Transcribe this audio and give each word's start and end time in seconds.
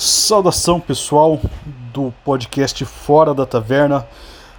Saudação 0.00 0.80
pessoal 0.80 1.38
do 1.92 2.10
podcast 2.24 2.86
Fora 2.86 3.34
da 3.34 3.44
Taverna. 3.44 4.08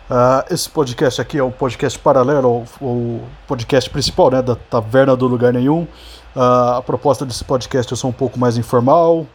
Uh, 0.07 0.53
esse 0.53 0.69
podcast 0.69 1.19
aqui 1.19 1.39
é 1.39 1.43
um 1.43 1.49
podcast 1.49 1.97
paralelo 1.97 2.47
ao, 2.47 2.87
ao, 2.87 3.21
podcast 3.47 3.89
principal, 3.89 4.29
né, 4.29 4.39
da 4.43 4.55
Taverna 4.55 5.15
do 5.15 5.25
Lugar 5.25 5.51
Nenhum. 5.51 5.87
Uh, 6.35 6.75
a 6.77 6.83
proposta 6.83 7.25
desse 7.25 7.43
podcast 7.43 7.91
é 7.91 7.97
só 7.97 8.07
um 8.07 8.11
pouco 8.11 8.37
mais 8.37 8.55
informal. 8.55 9.25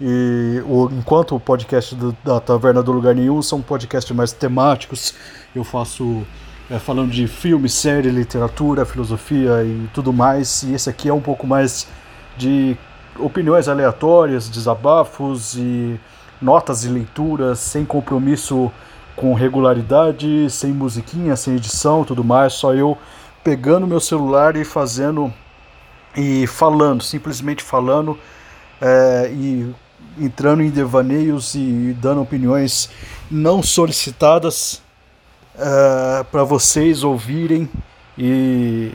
E 0.00 0.60
o, 0.66 0.90
enquanto 0.90 1.36
o 1.36 1.38
podcast 1.38 1.94
do, 1.94 2.10
da 2.24 2.40
Taverna 2.40 2.82
do 2.82 2.90
Lugar 2.90 3.14
Nenhum 3.14 3.40
são 3.40 3.62
podcasts 3.62 4.10
mais 4.16 4.32
temáticos, 4.32 5.14
eu 5.54 5.62
faço 5.62 6.24
é, 6.68 6.80
falando 6.80 7.12
de 7.12 7.28
filme, 7.28 7.68
série, 7.68 8.10
literatura, 8.10 8.84
filosofia 8.84 9.62
e 9.62 9.88
tudo 9.94 10.12
mais. 10.12 10.64
E 10.64 10.74
esse 10.74 10.90
aqui 10.90 11.08
é 11.08 11.14
um 11.14 11.20
pouco 11.20 11.46
mais 11.46 11.86
de 12.36 12.76
opiniões 13.18 13.68
aleatórias, 13.68 14.48
desabafos 14.48 15.54
e 15.54 15.98
notas 16.40 16.84
e 16.84 16.88
leituras 16.88 17.58
sem 17.58 17.84
compromisso 17.84 18.70
com 19.14 19.34
regularidade, 19.34 20.50
sem 20.50 20.72
musiquinha, 20.72 21.36
sem 21.36 21.56
edição, 21.56 22.04
tudo 22.04 22.24
mais, 22.24 22.54
só 22.54 22.74
eu 22.74 22.96
pegando 23.44 23.86
meu 23.86 24.00
celular 24.00 24.56
e 24.56 24.64
fazendo 24.64 25.32
e 26.16 26.46
falando, 26.46 27.02
simplesmente 27.02 27.62
falando 27.62 28.18
é, 28.80 29.30
e 29.32 29.74
entrando 30.18 30.62
em 30.62 30.70
devaneios 30.70 31.54
e 31.54 31.96
dando 32.00 32.20
opiniões 32.20 32.90
não 33.30 33.62
solicitadas 33.62 34.82
é, 35.58 36.24
para 36.24 36.44
vocês 36.44 37.02
ouvirem 37.02 37.68
e 38.16 38.92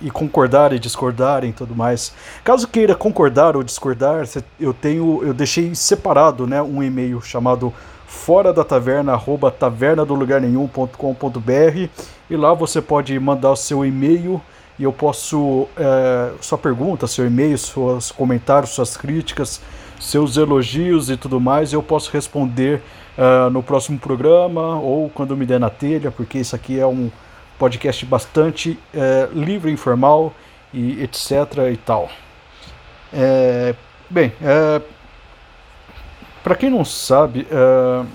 e 0.00 0.10
concordar 0.10 0.72
e 0.72 0.78
discordar 0.78 1.44
e 1.44 1.52
tudo 1.52 1.74
mais. 1.74 2.12
Caso 2.44 2.68
queira 2.68 2.94
concordar 2.94 3.56
ou 3.56 3.62
discordar, 3.62 4.26
eu 4.60 4.72
tenho, 4.74 5.22
eu 5.22 5.32
deixei 5.32 5.74
separado, 5.74 6.46
né, 6.46 6.60
um 6.62 6.82
e-mail 6.82 7.20
chamado 7.20 7.72
fora 8.06 8.52
da 8.52 8.64
taverna 8.64 9.12
arroba 9.12 9.50
taverna 9.50 10.04
do 10.04 10.14
lugar 10.14 10.40
nenhum.com.br 10.40 11.88
e 12.30 12.36
lá 12.36 12.54
você 12.54 12.80
pode 12.80 13.18
mandar 13.18 13.50
o 13.50 13.56
seu 13.56 13.84
e-mail 13.84 14.40
e 14.78 14.84
eu 14.84 14.92
posso 14.92 15.66
é, 15.76 16.32
sua 16.40 16.58
pergunta, 16.58 17.06
seu 17.06 17.26
e-mail, 17.26 17.56
seus 17.56 18.12
comentários, 18.12 18.70
suas 18.70 18.96
críticas, 18.96 19.60
seus 19.98 20.36
elogios 20.36 21.08
e 21.10 21.16
tudo 21.16 21.40
mais, 21.40 21.72
eu 21.72 21.82
posso 21.82 22.10
responder 22.12 22.82
uh, 23.16 23.50
no 23.50 23.62
próximo 23.62 23.98
programa 23.98 24.78
ou 24.78 25.08
quando 25.08 25.36
me 25.36 25.46
der 25.46 25.58
na 25.58 25.70
telha, 25.70 26.10
porque 26.10 26.38
isso 26.38 26.54
aqui 26.54 26.78
é 26.78 26.86
um 26.86 27.10
podcast 27.58 28.04
bastante 28.06 28.78
é, 28.94 29.28
livre, 29.32 29.70
informal 29.70 30.32
e 30.72 31.02
etc 31.02 31.70
e 31.72 31.76
tal. 31.76 32.08
É, 33.12 33.74
bem, 34.10 34.32
é, 34.42 34.80
para 36.42 36.54
quem 36.54 36.70
não 36.70 36.84
sabe, 36.84 37.46
é, 37.50 38.06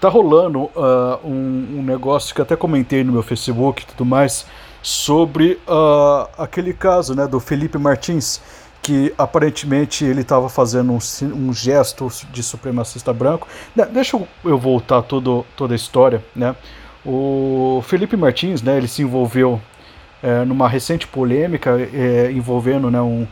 tá 0.00 0.08
rolando 0.08 0.64
uh, 0.64 1.18
um, 1.24 1.78
um, 1.78 1.82
negócio 1.82 2.34
que 2.34 2.42
até 2.42 2.54
comentei 2.54 3.02
no 3.02 3.12
meu 3.12 3.22
Facebook 3.22 3.82
e 3.82 3.86
tudo 3.86 4.04
mais 4.04 4.46
sobre 4.82 5.58
uh, 5.66 6.28
aquele 6.38 6.72
caso 6.72 7.14
né, 7.14 7.26
do 7.26 7.40
Felipe 7.40 7.78
Martins 7.78 8.40
que 8.82 9.12
aparentemente 9.18 10.04
ele 10.04 10.20
estava 10.20 10.48
fazendo 10.48 10.92
um, 10.92 10.98
um, 11.34 11.52
gesto 11.52 12.08
de 12.30 12.40
supremacista 12.40 13.12
branco. 13.12 13.48
Deixa 13.90 14.16
eu 14.44 14.58
voltar 14.58 15.02
todo, 15.02 15.44
toda 15.56 15.74
a 15.74 15.76
história, 15.76 16.24
né? 16.36 16.54
O 17.06 17.82
Felipe 17.86 18.16
Martins, 18.16 18.62
né, 18.62 18.76
ele 18.76 18.88
se 18.88 19.02
envolveu 19.02 19.60
é, 20.22 20.44
numa 20.44 20.68
recente 20.68 21.06
polêmica 21.06 21.70
é, 21.94 22.32
envolvendo 22.32 22.90
né, 22.90 23.00
um, 23.00 23.26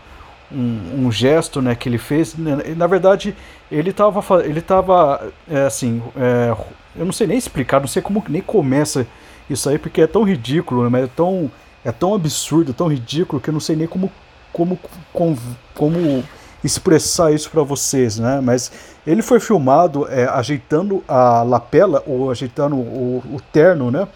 um, 0.52 1.06
um, 1.06 1.12
gesto 1.12 1.60
né, 1.60 1.74
que 1.74 1.88
ele 1.88 1.98
fez. 1.98 2.36
Na 2.38 2.86
verdade, 2.86 3.34
ele 3.72 3.90
estava 3.90 4.44
ele 4.44 4.60
tava, 4.60 5.32
é, 5.50 5.62
assim, 5.62 6.00
é, 6.16 6.54
eu 6.94 7.04
não 7.04 7.12
sei 7.12 7.26
nem 7.26 7.36
explicar, 7.36 7.80
não 7.80 7.88
sei 7.88 8.00
como 8.00 8.22
nem 8.28 8.40
começa 8.40 9.06
isso 9.50 9.68
aí, 9.68 9.76
porque 9.76 10.02
é 10.02 10.06
tão 10.06 10.22
ridículo, 10.22 10.88
né, 10.88 11.02
é 11.02 11.08
tão, 11.08 11.50
é 11.84 11.90
tão 11.90 12.14
absurdo, 12.14 12.72
tão 12.72 12.86
ridículo, 12.86 13.42
que 13.42 13.50
eu 13.50 13.52
não 13.52 13.60
sei 13.60 13.74
nem 13.74 13.88
como, 13.88 14.10
como, 14.52 14.78
como, 15.12 15.38
como 15.74 16.24
expressar 16.64 17.32
isso 17.32 17.50
para 17.50 17.62
vocês, 17.62 18.18
né? 18.18 18.40
Mas 18.42 18.72
ele 19.06 19.20
foi 19.20 19.38
filmado 19.38 20.08
é, 20.08 20.24
ajeitando 20.24 21.04
a 21.06 21.42
lapela 21.42 22.02
ou 22.06 22.30
ajeitando 22.30 22.74
o, 22.74 23.22
o 23.32 23.40
terno, 23.52 23.90
né? 23.90 24.08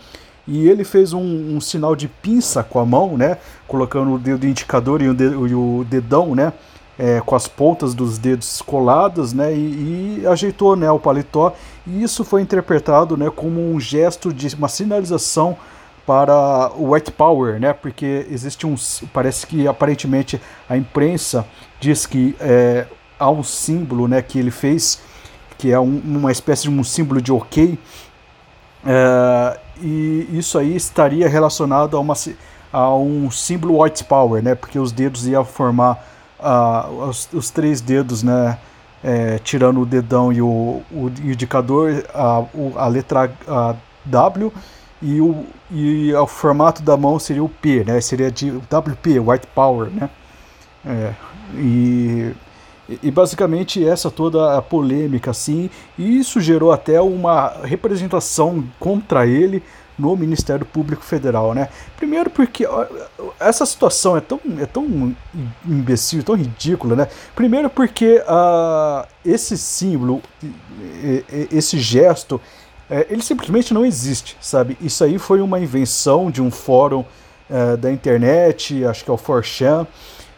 E 0.46 0.66
ele 0.66 0.82
fez 0.82 1.12
um, 1.12 1.56
um, 1.56 1.60
sinal 1.60 1.94
de 1.94 2.08
pinça 2.08 2.62
com 2.62 2.80
a 2.80 2.86
mão, 2.86 3.18
né? 3.18 3.36
Colocando 3.66 4.14
o 4.14 4.18
dedo 4.18 4.46
indicador 4.46 5.02
e 5.02 5.08
o, 5.08 5.14
dedo, 5.14 5.46
e 5.46 5.54
o 5.54 5.84
dedão, 5.88 6.34
né? 6.34 6.54
É, 6.98 7.20
com 7.20 7.36
as 7.36 7.46
pontas 7.46 7.94
dos 7.94 8.16
dedos 8.18 8.62
coladas, 8.62 9.34
né? 9.34 9.54
E, 9.54 10.20
e, 10.22 10.26
ajeitou, 10.26 10.74
né? 10.74 10.90
O 10.90 10.98
paletó. 10.98 11.52
E 11.86 12.02
isso 12.02 12.24
foi 12.24 12.40
interpretado, 12.40 13.14
né? 13.14 13.30
Como 13.30 13.60
um 13.60 13.78
gesto 13.78 14.32
de 14.32 14.54
uma 14.54 14.68
sinalização 14.68 15.54
para 16.08 16.72
o 16.74 16.94
white 16.94 17.12
power, 17.12 17.60
né? 17.60 17.74
Porque 17.74 18.26
existe 18.30 18.66
um, 18.66 18.74
parece 19.12 19.46
que 19.46 19.68
aparentemente 19.68 20.40
a 20.66 20.74
imprensa 20.74 21.46
diz 21.78 22.06
que 22.06 22.34
é, 22.40 22.86
há 23.18 23.30
um 23.30 23.42
símbolo, 23.42 24.08
né? 24.08 24.22
Que 24.22 24.38
ele 24.38 24.50
fez, 24.50 25.02
que 25.58 25.70
é 25.70 25.78
um, 25.78 26.00
uma 26.02 26.32
espécie 26.32 26.62
de 26.62 26.70
um 26.70 26.82
símbolo 26.82 27.20
de 27.20 27.30
ok, 27.30 27.78
é, 28.86 29.60
e 29.82 30.26
isso 30.32 30.56
aí 30.56 30.74
estaria 30.74 31.28
relacionado 31.28 31.94
a, 31.94 32.00
uma, 32.00 32.14
a 32.72 32.94
um 32.94 33.30
símbolo 33.30 33.82
white 33.82 34.02
power, 34.04 34.42
né? 34.42 34.54
Porque 34.54 34.78
os 34.78 34.92
dedos 34.92 35.26
iam 35.26 35.44
formar 35.44 36.02
uh, 36.40 37.04
os, 37.06 37.28
os, 37.34 37.50
três 37.50 37.82
dedos, 37.82 38.22
né? 38.22 38.58
É, 39.04 39.38
tirando 39.40 39.82
o 39.82 39.86
dedão 39.86 40.32
e 40.32 40.40
o, 40.40 40.82
o 40.90 41.12
indicador, 41.22 42.02
a, 42.14 42.44
a 42.76 42.88
letra 42.88 43.30
a 43.46 43.76
W 44.06 44.50
e 45.00 45.20
o, 45.20 45.44
e 45.70 46.12
o 46.12 46.26
formato 46.26 46.82
da 46.82 46.96
mão 46.96 47.18
seria 47.18 47.42
o 47.42 47.48
P, 47.48 47.84
né? 47.84 48.00
Seria 48.00 48.30
de 48.30 48.50
WP, 48.50 49.20
White 49.20 49.46
Power, 49.54 49.90
né? 49.90 50.10
É, 50.84 51.12
e, 51.54 52.32
e 53.02 53.10
basicamente 53.10 53.86
essa 53.86 54.10
toda 54.10 54.56
a 54.56 54.62
polêmica 54.62 55.30
assim, 55.30 55.68
e 55.98 56.18
isso 56.18 56.40
gerou 56.40 56.72
até 56.72 57.00
uma 57.00 57.48
representação 57.62 58.64
contra 58.78 59.26
ele 59.26 59.62
no 59.98 60.16
Ministério 60.16 60.64
Público 60.64 61.02
Federal, 61.04 61.52
né? 61.54 61.68
Primeiro 61.96 62.30
porque 62.30 62.64
essa 63.40 63.66
situação 63.66 64.16
é 64.16 64.20
tão, 64.20 64.40
é 64.60 64.66
tão 64.66 65.14
imbecil, 65.66 66.22
tão 66.22 66.36
ridícula, 66.36 66.94
né? 66.94 67.08
Primeiro 67.34 67.68
porque 67.68 68.22
uh, 68.22 69.06
esse 69.24 69.58
símbolo, 69.58 70.22
esse 71.50 71.78
gesto, 71.78 72.40
é, 72.90 73.06
ele 73.10 73.22
simplesmente 73.22 73.74
não 73.74 73.84
existe, 73.84 74.36
sabe? 74.40 74.76
Isso 74.80 75.04
aí 75.04 75.18
foi 75.18 75.40
uma 75.40 75.60
invenção 75.60 76.30
de 76.30 76.40
um 76.40 76.50
fórum 76.50 77.04
é, 77.50 77.76
da 77.76 77.92
internet, 77.92 78.84
acho 78.84 79.04
que 79.04 79.10
é 79.10 79.12
o 79.12 79.16
Forchan, 79.16 79.86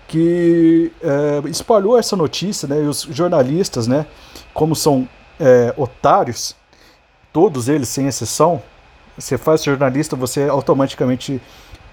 que 0.09 0.91
é, 1.03 1.49
espalhou 1.49 1.97
essa 1.97 2.17
notícia, 2.17 2.67
né? 2.67 2.83
E 2.83 2.87
os 2.87 3.03
jornalistas, 3.11 3.87
né? 3.87 4.07
Como 4.53 4.75
são 4.75 5.09
é, 5.39 5.73
otários, 5.77 6.57
todos 7.33 7.69
eles 7.69 7.89
sem 7.89 8.07
exceção, 8.09 8.61
você 9.17 9.39
faz 9.39 9.63
jornalista, 9.63 10.17
você 10.17 10.49
automaticamente 10.49 11.41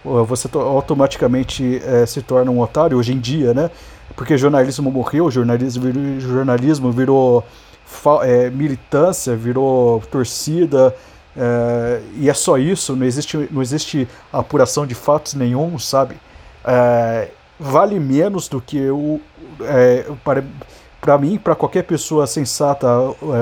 você 0.03 0.47
automaticamente 0.53 1.81
é, 1.83 2.05
se 2.05 2.21
torna 2.21 2.49
um 2.49 2.61
otário 2.61 2.97
hoje 2.97 3.13
em 3.13 3.19
dia, 3.19 3.53
né? 3.53 3.69
Porque 4.15 4.37
jornalismo 4.37 4.89
morreu, 4.89 5.29
jornalismo 5.29 5.83
jornalismo 6.19 6.91
virou 6.91 7.43
é, 8.23 8.49
militância, 8.49 9.35
virou 9.35 10.01
torcida, 10.11 10.95
é, 11.35 12.01
e 12.15 12.29
é 12.29 12.33
só 12.33 12.57
isso, 12.57 12.95
não 12.95 13.05
existe, 13.05 13.47
não 13.51 13.61
existe 13.61 14.07
apuração 14.33 14.87
de 14.87 14.95
fatos 14.95 15.35
nenhum, 15.35 15.77
sabe? 15.77 16.17
É, 16.65 17.29
vale 17.59 17.99
menos 17.99 18.47
do 18.47 18.59
que 18.59 18.89
o. 18.89 19.21
É, 19.61 20.05
para, 20.23 20.43
para 20.99 21.17
mim, 21.17 21.37
para 21.37 21.55
qualquer 21.55 21.83
pessoa 21.83 22.25
sensata, 22.25 22.87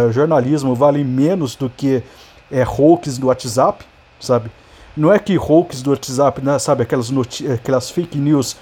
é, 0.09 0.11
jornalismo 0.11 0.75
vale 0.75 1.03
menos 1.03 1.55
do 1.55 1.69
que 1.69 2.03
é, 2.51 2.63
hoax 2.63 3.17
do 3.17 3.27
WhatsApp, 3.27 3.85
sabe? 4.19 4.51
Não 4.95 5.11
é 5.11 5.17
que 5.17 5.37
hoax 5.37 5.81
do 5.81 5.91
WhatsApp, 5.91 6.41
né, 6.43 6.59
sabe, 6.59 6.83
aquelas, 6.83 7.11
aquelas 7.53 7.89
fake 7.89 8.17
news 8.17 8.57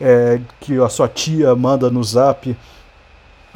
é, 0.00 0.40
que 0.60 0.78
a 0.78 0.88
sua 0.88 1.08
tia 1.08 1.54
manda 1.54 1.90
no 1.90 2.02
zap 2.04 2.56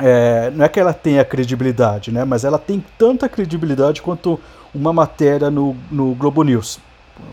é, 0.00 0.50
não 0.54 0.64
é 0.64 0.68
que 0.68 0.80
ela 0.80 0.92
tenha 0.92 1.24
credibilidade, 1.24 2.10
né, 2.10 2.24
mas 2.24 2.44
ela 2.44 2.58
tem 2.58 2.84
tanta 2.98 3.28
credibilidade 3.28 4.02
quanto 4.02 4.38
uma 4.74 4.92
matéria 4.92 5.50
no, 5.50 5.76
no 5.90 6.14
Globo 6.14 6.42
News, 6.42 6.78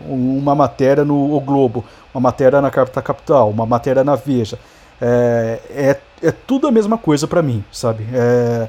uma 0.06 0.54
matéria 0.54 1.04
no 1.04 1.34
o 1.34 1.40
Globo, 1.40 1.84
uma 2.12 2.20
matéria 2.20 2.60
na 2.60 2.70
Carta 2.70 3.00
Capital, 3.00 3.50
uma 3.50 3.66
matéria 3.66 4.04
na 4.04 4.16
Veja. 4.16 4.58
É, 5.00 5.60
é, 5.70 6.00
é 6.22 6.32
tudo 6.32 6.66
a 6.66 6.72
mesma 6.72 6.98
coisa 6.98 7.26
para 7.26 7.40
mim, 7.40 7.64
sabe? 7.70 8.04
É, 8.12 8.68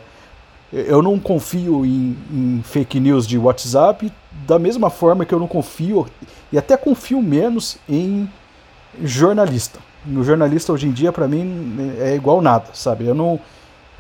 eu 0.72 1.02
não 1.02 1.20
confio 1.20 1.84
em, 1.84 2.16
em, 2.32 2.62
fake 2.64 3.00
news 3.00 3.26
de 3.26 3.38
WhatsApp 3.38 4.12
da 4.48 4.60
mesma 4.60 4.90
forma 4.92 5.26
que 5.26 5.34
eu 5.34 5.40
não 5.40 5.48
confio 5.48 6.06
e 6.52 6.58
até 6.58 6.78
confio 6.78 7.22
menos 7.22 7.78
em 7.88 8.30
jornalista. 9.02 9.80
No 10.06 10.24
jornalista 10.24 10.72
hoje 10.72 10.88
em 10.88 10.92
dia 10.92 11.12
para 11.12 11.28
mim 11.28 11.96
é 12.00 12.16
igual 12.16 12.42
nada, 12.42 12.68
sabe? 12.74 13.06
Eu 13.06 13.16
não 13.16 13.40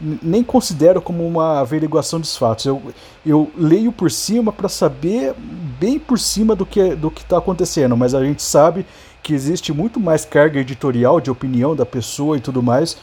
nem 0.01 0.43
considero 0.43 1.01
como 1.01 1.27
uma 1.27 1.59
averiguação 1.59 2.19
dos 2.19 2.37
fatos. 2.37 2.65
Eu, 2.65 2.81
eu 3.25 3.51
leio 3.57 3.91
por 3.91 4.09
cima 4.09 4.51
para 4.51 4.69
saber 4.69 5.33
bem 5.79 5.99
por 5.99 6.17
cima 6.19 6.55
do 6.55 6.65
que 6.65 6.95
do 6.95 7.11
que 7.11 7.21
está 7.21 7.37
acontecendo, 7.37 7.95
mas 7.95 8.13
a 8.13 8.23
gente 8.23 8.41
sabe 8.41 8.85
que 9.21 9.33
existe 9.33 9.73
muito 9.73 9.99
mais 9.99 10.25
carga 10.25 10.59
editorial 10.59 11.19
de 11.19 11.29
opinião 11.29 11.75
da 11.75 11.85
pessoa 11.85 12.37
e 12.37 12.39
tudo 12.39 12.63
mais, 12.63 12.97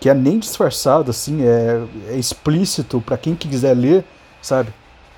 que 0.00 0.08
é 0.08 0.14
nem 0.14 0.38
disfarçado, 0.38 1.10
assim, 1.10 1.42
é, 1.42 1.82
é 2.10 2.16
explícito 2.16 3.00
para 3.00 3.16
quem 3.16 3.34
quiser 3.34 3.74
ler, 3.74 4.04
sabe? 4.42 4.72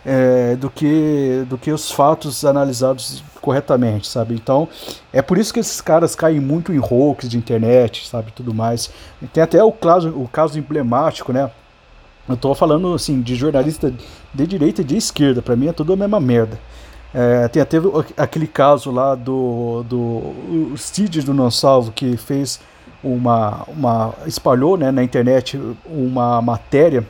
É, 0.09 0.55
do 0.55 0.71
que 0.71 1.45
do 1.49 1.59
que 1.59 1.73
os 1.73 1.91
fatos 1.91 2.45
analisados 2.45 3.25
corretamente, 3.41 4.07
sabe? 4.07 4.35
Então, 4.35 4.69
é 5.13 5.21
por 5.21 5.37
isso 5.37 5.53
que 5.53 5.59
esses 5.59 5.81
caras 5.81 6.15
caem 6.15 6.39
muito 6.39 6.73
em 6.73 6.79
hoax 6.79 7.29
de 7.29 7.37
internet, 7.37 8.07
sabe? 8.07 8.31
Tudo 8.31 8.55
mais. 8.55 8.89
Tem 9.33 9.43
até 9.43 9.63
o 9.65 9.73
caso, 9.73 10.11
o 10.11 10.29
caso 10.29 10.59
emblemático, 10.61 11.33
né? 11.33 11.51
Eu 12.29 12.37
tô 12.37 12.55
falando, 12.55 12.93
assim, 12.95 13.21
de 13.21 13.35
jornalista 13.35 13.93
de 14.35 14.47
direita 14.47 14.81
e 14.83 14.85
de 14.85 14.97
esquerda. 14.97 15.41
Para 15.41 15.57
mim 15.57 15.69
é 15.69 15.73
tudo 15.73 15.93
a 15.93 15.97
mesma 15.97 16.21
merda. 16.21 16.59
É, 17.15 17.49
tem 17.49 17.63
até 17.63 17.79
aquele 18.17 18.47
caso 18.47 18.91
lá 18.91 19.15
do, 19.15 19.85
do 19.89 20.77
Cid 20.77 21.23
do 21.23 21.33
Não 21.33 21.51
Salvo 21.51 21.93
que 21.93 22.17
fez 22.17 22.61
uma, 23.03 23.63
uma 23.69 24.13
espalhou 24.27 24.77
né, 24.77 24.91
na 24.91 25.03
internet 25.03 25.59
uma 25.87 26.43
matéria 26.43 27.07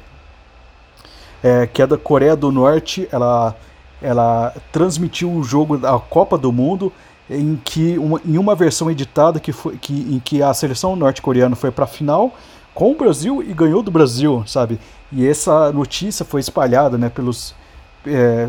é, 1.42 1.66
que 1.66 1.82
é 1.82 1.86
da 1.86 1.96
Coreia 1.98 2.36
do 2.36 2.50
Norte. 2.50 3.08
Ela 3.10 3.54
ela 4.02 4.54
transmitiu 4.70 5.32
o 5.32 5.42
jogo 5.42 5.78
da 5.78 5.98
Copa 5.98 6.36
do 6.36 6.52
Mundo 6.52 6.92
em 7.30 7.56
que 7.56 7.98
uma, 7.98 8.20
em 8.24 8.38
uma 8.38 8.54
versão 8.54 8.90
editada 8.90 9.40
que 9.40 9.52
foi 9.52 9.76
que, 9.78 9.92
em 9.92 10.20
que 10.20 10.42
a 10.42 10.52
seleção 10.52 10.94
norte-coreana 10.94 11.56
foi 11.56 11.70
para 11.70 11.84
a 11.84 11.88
final 11.88 12.34
com 12.74 12.92
o 12.92 12.94
Brasil 12.94 13.42
e 13.42 13.54
ganhou 13.54 13.82
do 13.82 13.90
Brasil, 13.90 14.44
sabe? 14.46 14.78
E 15.10 15.26
essa 15.26 15.72
notícia 15.72 16.24
foi 16.24 16.40
espalhada, 16.40 16.98
né, 16.98 17.08
pelos 17.08 17.54
é, 18.06 18.48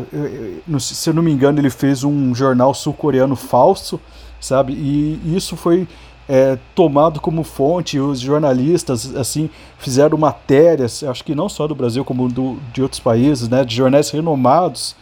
se 0.78 1.10
eu 1.10 1.14
não 1.14 1.22
me 1.22 1.32
engano, 1.32 1.58
ele 1.58 1.70
fez 1.70 2.04
um 2.04 2.32
jornal 2.34 2.72
sul-coreano 2.72 3.34
falso, 3.34 4.00
sabe? 4.40 4.72
E 4.72 5.34
isso 5.34 5.56
foi 5.56 5.88
é, 6.28 6.58
tomado 6.74 7.20
como 7.20 7.42
fonte. 7.42 7.98
Os 7.98 8.20
jornalistas, 8.20 9.16
assim, 9.16 9.48
fizeram 9.78 10.18
matérias, 10.18 11.02
acho 11.02 11.24
que 11.24 11.34
não 11.34 11.48
só 11.48 11.66
do 11.66 11.74
Brasil, 11.74 12.04
como 12.04 12.28
do, 12.28 12.58
de 12.72 12.82
outros 12.82 13.00
países, 13.00 13.48
né? 13.48 13.64
De 13.64 13.74
jornais 13.74 14.10
renomados, 14.10 14.94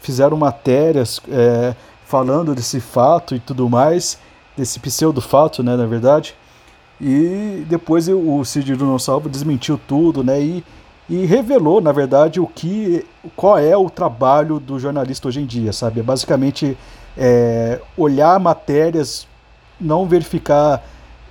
fizeram 0.00 0.36
matérias 0.36 1.20
é, 1.30 1.74
falando 2.04 2.54
desse 2.54 2.78
fato 2.78 3.34
e 3.34 3.40
tudo 3.40 3.68
mais, 3.68 4.18
desse 4.56 4.78
pseudo-fato, 4.78 5.62
né, 5.62 5.76
na 5.76 5.86
verdade. 5.86 6.34
E 7.00 7.64
depois 7.68 8.08
o 8.08 8.44
Cid 8.44 8.76
Não 8.76 8.98
Salvo 8.98 9.28
desmentiu 9.28 9.80
tudo, 9.88 10.22
né, 10.22 10.40
e, 10.40 10.64
e 11.08 11.24
revelou, 11.24 11.80
na 11.80 11.90
verdade, 11.90 12.38
o 12.38 12.46
que, 12.46 13.04
qual 13.34 13.58
é 13.58 13.76
o 13.76 13.90
trabalho 13.90 14.60
do 14.60 14.78
jornalista 14.78 15.26
hoje 15.26 15.40
em 15.40 15.46
dia, 15.46 15.72
sabe? 15.72 16.00
É 16.00 16.02
basicamente 16.02 16.76
é, 17.16 17.80
olhar 17.96 18.38
matérias, 18.38 19.26
não 19.80 20.06
verificar 20.06 20.82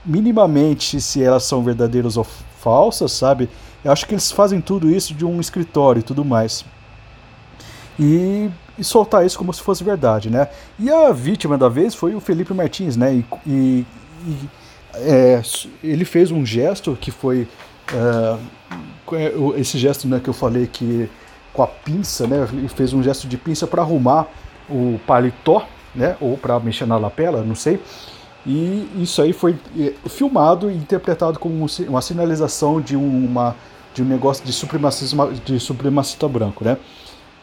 minimamente 0.06 1.00
se 1.00 1.24
elas 1.24 1.44
são 1.44 1.64
verdadeiras 1.64 2.18
ou 2.18 2.24
falsas, 2.60 3.12
sabe? 3.12 3.50
Eu 3.84 3.92
acho 3.92 4.06
que 4.06 4.14
eles 4.14 4.32
fazem 4.32 4.62
tudo 4.62 4.90
isso 4.90 5.14
de 5.14 5.26
um 5.26 5.40
escritório 5.40 6.00
e 6.00 6.04
tudo 6.04 6.24
mais. 6.24 6.66
E 8.00 8.50
e 8.78 8.84
soltar 8.84 9.26
isso 9.26 9.38
como 9.38 9.54
se 9.54 9.62
fosse 9.62 9.84
verdade, 9.84 10.30
né? 10.30 10.48
E 10.80 10.90
a 10.90 11.12
vítima 11.12 11.58
da 11.58 11.70
vez 11.70 11.94
foi 11.94 12.16
o 12.16 12.20
Felipe 12.20 12.54
Martins, 12.54 12.98
né? 12.98 13.14
E, 13.14 13.26
e, 13.46 13.86
e 14.26 14.50
é, 14.96 15.42
ele 15.84 16.06
fez 16.06 16.32
um 16.32 16.46
gesto 16.46 16.98
que 17.00 17.12
foi 17.12 17.48
é 19.12 19.60
esse 19.60 19.78
gesto 19.78 20.08
né, 20.08 20.20
que 20.24 20.30
eu 20.30 20.34
falei 20.34 20.66
que 20.66 21.10
com 21.52 21.62
a 21.62 21.68
pinça, 21.68 22.26
né? 22.26 22.48
Ele 22.52 22.68
fez 22.68 22.94
um 22.94 23.04
gesto 23.04 23.28
de 23.28 23.38
pinça 23.38 23.68
para 23.68 23.82
arrumar 23.84 24.28
o 24.68 25.00
paletó, 25.06 25.68
né? 25.94 26.18
Ou 26.20 26.36
para 26.36 26.60
mexer 26.60 26.88
na 26.88 26.98
lapela, 26.98 27.44
não 27.44 27.54
sei. 27.54 27.80
E 28.46 28.88
isso 28.98 29.22
aí 29.22 29.32
foi 29.32 29.56
é, 29.80 29.94
filmado 30.10 30.70
e 30.70 30.76
interpretado 30.76 31.40
como 31.40 31.66
uma 31.88 32.02
sinalização 32.02 32.82
de 32.82 32.96
uma 32.96 33.56
de 33.94 34.02
um 34.02 34.06
negócio 34.06 34.44
de 34.44 34.52
supremacismo 34.52 35.32
de 35.32 35.60
supremacista 35.60 36.28
branco, 36.28 36.66
né? 36.66 36.78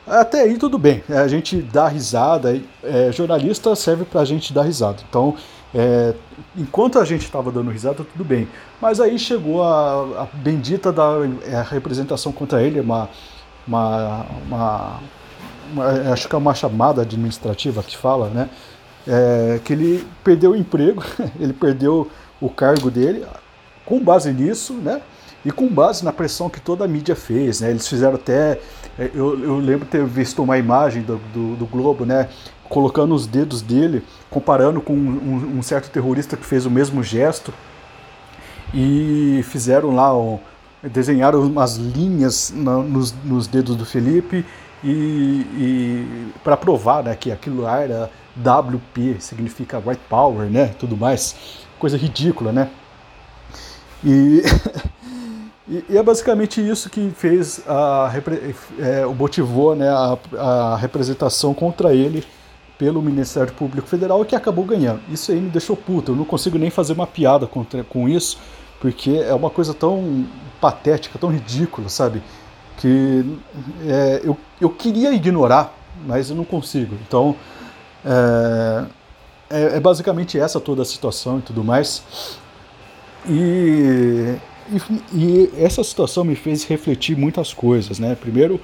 Até 0.07 0.43
aí 0.43 0.59
tudo 0.59 0.77
bem, 0.77 1.03
é, 1.09 1.19
a 1.19 1.29
gente 1.29 1.63
dá 1.63 1.87
risada, 1.87 2.61
é, 2.83 3.13
jornalista 3.13 3.75
serve 3.77 4.05
para 4.05 4.23
a 4.23 4.25
gente 4.25 4.53
dar 4.53 4.63
risada. 4.63 4.97
Então, 5.09 5.37
é, 5.73 6.15
enquanto 6.57 6.99
a 6.99 7.05
gente 7.05 7.23
estava 7.23 7.53
dando 7.53 7.71
risada, 7.71 8.05
tudo 8.05 8.25
bem. 8.25 8.49
Mas 8.81 8.99
aí 9.01 9.19
chegou 9.19 9.63
a, 9.63 10.23
a 10.23 10.29
bendita 10.35 10.93
da 10.93 11.13
é, 11.47 11.55
a 11.55 11.63
representação 11.63 12.33
contra 12.33 12.61
ele, 12.63 12.81
uma, 12.81 13.09
uma, 13.67 14.27
uma, 14.47 15.01
uma, 15.73 16.13
acho 16.13 16.29
que 16.29 16.35
é 16.35 16.39
uma 16.39 16.55
chamada 16.55 17.03
administrativa 17.03 17.83
que 17.83 17.97
fala, 17.97 18.29
né? 18.31 18.51
É, 19.07 19.61
que 19.65 19.73
ele 19.73 20.07
perdeu 20.23 20.53
o 20.53 20.57
emprego, 20.57 21.03
ele 21.41 21.53
perdeu 21.53 22.11
o 22.41 22.49
cargo 22.49 22.91
dele. 22.91 23.25
Com 23.85 24.03
base 24.03 24.33
nisso, 24.33 24.75
né? 24.75 25.01
E 25.45 25.51
com 25.51 25.67
base 25.69 26.05
na 26.05 26.13
pressão 26.13 26.51
que 26.51 26.61
toda 26.61 26.85
a 26.85 26.89
mídia 26.89 27.17
fez, 27.17 27.61
né? 27.61 27.71
Eles 27.71 27.89
fizeram 27.89 28.15
até. 28.15 28.61
É, 28.99 29.11
eu, 29.15 29.43
eu 29.43 29.57
lembro 29.59 29.87
ter 29.87 30.05
visto 30.05 30.43
uma 30.43 30.59
imagem 30.59 31.03
do, 31.03 31.17
do, 31.33 31.57
do 31.57 31.67
Globo, 31.67 32.05
né? 32.05 32.29
Colocando 32.69 33.15
os 33.15 33.27
dedos 33.27 33.63
dele, 33.63 34.05
comparando 34.29 34.81
com 34.81 34.93
um, 34.93 35.59
um, 35.59 35.63
certo 35.63 35.91
terrorista 35.91 36.37
que 36.37 36.45
fez 36.45 36.67
o 36.67 36.71
mesmo 36.71 37.03
gesto. 37.03 37.53
E 38.73 39.41
fizeram 39.45 39.93
lá, 39.93 40.15
ó, 40.15 40.39
desenharam 40.83 41.41
umas 41.41 41.77
linhas 41.77 42.53
na, 42.55 42.79
nos, 42.79 43.13
nos 43.25 43.47
dedos 43.49 43.75
do 43.75 43.85
Felipe 43.85 44.45
e, 44.85 45.47
e 45.59 46.33
para 46.45 46.57
provar 46.57 47.03
né, 47.03 47.17
que 47.17 47.33
aquilo 47.33 47.67
era 47.67 48.11
WP, 48.41 49.21
significa 49.21 49.79
White 49.85 50.03
Power, 50.09 50.51
né? 50.51 50.75
Tudo 50.79 50.97
mais. 50.97 51.37
Coisa 51.79 51.97
ridícula, 51.97 52.53
né? 52.53 52.71
E 54.05 54.43
E, 55.71 55.97
é 55.97 56.03
basicamente 56.03 56.61
isso 56.61 56.91
que 56.91 57.11
fez 57.11 57.63
a, 57.69 58.13
é, 58.81 59.05
motivou 59.07 59.77
né, 59.77 59.89
a, 59.89 60.19
a, 60.37 60.77
representação 60.77 61.55
contra 61.55 61.95
ele 61.95 62.25
pelo 62.77 63.01
Ministério 63.01 63.53
Público 63.53 63.87
Federal 63.87 64.21
e 64.23 64.25
que 64.25 64.35
acabou 64.35 64.65
ganhando. 64.65 65.01
Isso 65.09 65.31
aí 65.31 65.41
me 65.41 65.49
deixou 65.49 65.77
puto. 65.77 66.11
Eu 66.11 66.17
não 66.17 66.25
consigo 66.25 66.59
nem 66.59 66.71
fazer 66.71 66.95
uma 66.95 67.07
piada 67.07 67.47
contra, 67.47 67.85
com 67.85 68.09
isso, 68.09 68.37
porque 68.81 69.11
é 69.11 69.33
uma 69.33 69.51
coisa 69.51 69.73
tão 69.73 70.27
patética, 70.61 71.19
tão 71.19 71.31
ridícula, 71.31 71.89
sabe? 71.89 72.21
Que 72.79 73.25
é, 73.87 74.23
eu, 74.25 74.37
eu 74.61 74.71
queria 74.71 75.13
ignorar, 75.13 75.73
mas 76.05 76.31
eu 76.31 76.37
não 76.37 76.45
consigo. 76.45 76.97
Então, 77.07 77.37
é, 78.05 78.85
é, 79.51 79.77
é 79.77 79.81
basicamente 79.81 80.39
essa 80.39 80.61
toda 80.61 80.83
a 80.83 80.85
situação 80.85 81.39
e 81.39 81.43
tudo 81.43 81.65
mais. 81.65 82.03
E 83.29 84.37
e, 84.71 85.17
e, 85.19 85.51
essa 85.59 85.83
situação 85.83 86.25
me 86.25 86.37
fez 86.37 86.65
refletir 86.65 87.17
muitas 87.17 87.53
coisas, 87.53 87.99
né? 87.99 88.15
Primeiro, 88.15 88.61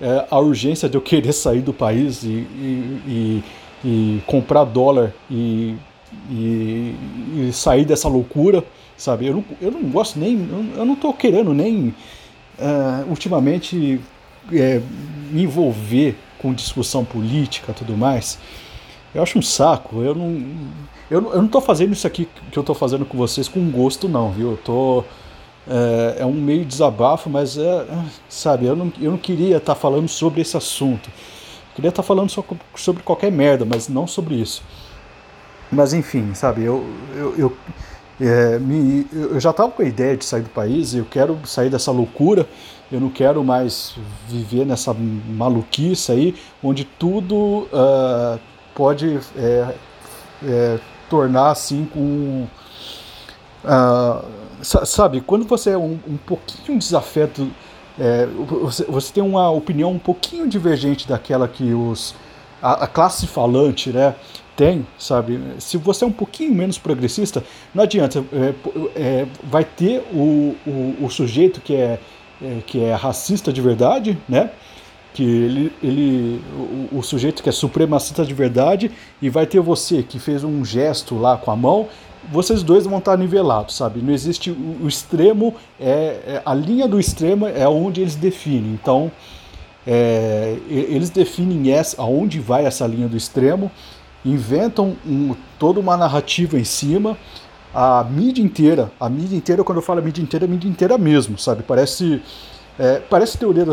é, 0.00 0.26
a 0.30 0.38
urgência 0.38 0.88
de 0.88 0.96
eu 0.96 1.00
querer 1.00 1.32
sair 1.34 1.60
do 1.60 1.72
país 1.72 2.24
e, 2.24 2.28
e, 2.28 3.44
e 3.84 4.22
comprar 4.26 4.64
dólar 4.64 5.14
e, 5.30 5.76
sair 7.52 7.84
dessa 7.84 8.08
loucura, 8.08 8.64
sabe? 8.96 9.26
Eu 9.26 9.34
não, 9.34 9.44
eu 9.60 9.70
não 9.70 9.82
gosto 9.82 10.18
nem, 10.18 10.48
eu 10.76 10.84
não 10.84 10.94
estou 10.94 11.12
querendo 11.12 11.52
nem 11.52 11.94
uh, 12.58 13.08
ultimamente 13.08 14.00
é, 14.52 14.80
me 15.30 15.42
envolver 15.42 16.16
com 16.38 16.54
discussão 16.54 17.04
política, 17.04 17.72
tudo 17.72 17.96
mais. 17.96 18.38
Eu 19.16 19.22
acho 19.22 19.38
um 19.38 19.42
saco. 19.42 20.02
Eu 20.02 20.14
não, 20.14 20.46
eu, 21.10 21.32
eu 21.32 21.42
não 21.42 21.48
tô 21.48 21.60
fazendo 21.60 21.94
isso 21.94 22.06
aqui 22.06 22.28
que 22.52 22.58
eu 22.58 22.60
estou 22.60 22.74
fazendo 22.74 23.06
com 23.06 23.16
vocês 23.16 23.48
com 23.48 23.70
gosto, 23.70 24.08
não, 24.08 24.30
viu? 24.30 24.50
Eu 24.50 24.56
tô 24.58 25.04
é, 25.66 26.16
é 26.18 26.26
um 26.26 26.34
meio 26.34 26.66
desabafo, 26.66 27.30
mas 27.30 27.56
é, 27.56 27.86
sabe, 28.28 28.66
eu 28.66 28.76
não, 28.76 28.92
eu 29.00 29.10
não 29.10 29.18
queria 29.18 29.56
estar 29.56 29.74
tá 29.74 29.80
falando 29.80 30.06
sobre 30.06 30.42
esse 30.42 30.54
assunto. 30.54 31.08
Eu 31.08 31.74
queria 31.76 31.88
estar 31.88 32.02
tá 32.02 32.06
falando 32.06 32.28
so, 32.28 32.44
sobre 32.74 33.02
qualquer 33.02 33.32
merda, 33.32 33.64
mas 33.64 33.88
não 33.88 34.06
sobre 34.06 34.34
isso. 34.34 34.62
Mas 35.72 35.94
enfim, 35.94 36.34
sabe, 36.34 36.62
eu, 36.62 36.84
eu, 37.16 37.34
eu, 37.38 37.56
é, 38.20 38.58
me, 38.58 39.06
eu 39.12 39.40
já 39.40 39.50
estava 39.50 39.72
com 39.72 39.80
a 39.80 39.86
ideia 39.86 40.14
de 40.14 40.26
sair 40.26 40.42
do 40.42 40.50
país, 40.50 40.94
eu 40.94 41.06
quero 41.06 41.38
sair 41.46 41.70
dessa 41.70 41.90
loucura, 41.90 42.46
eu 42.92 43.00
não 43.00 43.08
quero 43.08 43.42
mais 43.42 43.96
viver 44.28 44.66
nessa 44.66 44.94
maluquice 44.94 46.12
aí, 46.12 46.34
onde 46.62 46.84
tudo 46.84 47.66
uh, 47.72 48.38
pode 48.76 49.18
é, 49.36 49.74
é, 50.44 50.78
tornar 51.08 51.50
assim 51.50 51.86
com. 51.86 52.46
Uh, 53.64 54.24
sabe, 54.62 55.20
quando 55.22 55.44
você 55.44 55.70
é 55.70 55.78
um, 55.78 55.98
um 56.06 56.16
pouquinho 56.16 56.78
desafeto, 56.78 57.50
é, 57.98 58.26
você, 58.26 58.84
você, 58.84 59.12
tem 59.12 59.24
uma 59.24 59.50
opinião 59.50 59.90
um 59.90 59.98
pouquinho 59.98 60.46
divergente 60.46 61.08
daquela 61.08 61.48
que 61.48 61.72
os, 61.72 62.14
a, 62.62 62.84
a, 62.84 62.86
classe 62.86 63.26
falante 63.26 63.90
né, 63.90 64.14
tem, 64.54 64.86
sabe? 64.98 65.40
Se 65.58 65.76
você 65.78 66.04
é 66.04 66.06
um 66.06 66.12
pouquinho 66.12 66.54
menos 66.54 66.78
progressista, 66.78 67.42
não 67.74 67.82
adianta. 67.82 68.24
É, 68.32 68.54
é, 68.94 69.26
vai 69.42 69.64
ter 69.64 70.00
o, 70.12 70.54
o, 70.66 70.96
o, 71.00 71.10
sujeito 71.10 71.60
que 71.60 71.74
é, 71.74 71.98
é, 72.42 72.58
que 72.66 72.84
é 72.84 72.94
racista 72.94 73.52
de 73.52 73.62
verdade, 73.62 74.18
né? 74.28 74.50
Que 75.16 75.24
ele, 75.24 75.72
ele 75.82 76.42
o, 76.92 76.98
o, 76.98 77.02
sujeito 77.02 77.42
que 77.42 77.48
é 77.48 77.52
supremacista 77.52 78.22
de 78.22 78.34
verdade 78.34 78.90
e 79.20 79.30
vai 79.30 79.46
ter 79.46 79.60
você 79.60 80.02
que 80.02 80.18
fez 80.18 80.44
um 80.44 80.62
gesto 80.62 81.16
lá 81.16 81.38
com 81.38 81.50
a 81.50 81.56
mão, 81.56 81.88
vocês 82.30 82.62
dois 82.62 82.84
vão 82.84 82.98
estar 82.98 83.16
nivelados, 83.16 83.76
sabe? 83.76 84.02
Não 84.02 84.12
existe 84.12 84.50
o, 84.50 84.84
o 84.84 84.88
extremo, 84.88 85.54
é, 85.80 86.20
é, 86.26 86.42
a 86.44 86.52
linha 86.52 86.86
do 86.86 87.00
extremo 87.00 87.46
é 87.46 87.66
onde 87.66 88.02
eles 88.02 88.14
definem. 88.14 88.74
Então, 88.74 89.10
é, 89.86 90.58
eles 90.68 91.08
definem 91.08 91.72
essa, 91.72 92.02
aonde 92.02 92.38
vai 92.38 92.66
essa 92.66 92.86
linha 92.86 93.08
do 93.08 93.16
extremo, 93.16 93.70
inventam 94.22 94.96
um, 95.06 95.34
toda 95.58 95.80
uma 95.80 95.96
narrativa 95.96 96.58
em 96.58 96.64
cima 96.64 97.16
a 97.78 98.02
mídia 98.04 98.42
inteira, 98.42 98.90
a 98.98 99.06
mídia 99.06 99.36
inteira, 99.36 99.62
quando 99.62 99.76
eu 99.76 99.82
falo 99.82 100.02
mídia 100.02 100.22
inteira, 100.22 100.46
a 100.46 100.48
mídia 100.48 100.66
inteira 100.66 100.96
mesmo, 100.96 101.38
sabe? 101.38 101.62
Parece, 101.62 102.22
é, 102.78 103.00
parece 103.00 103.38
teoria 103.38 103.64
da 103.64 103.72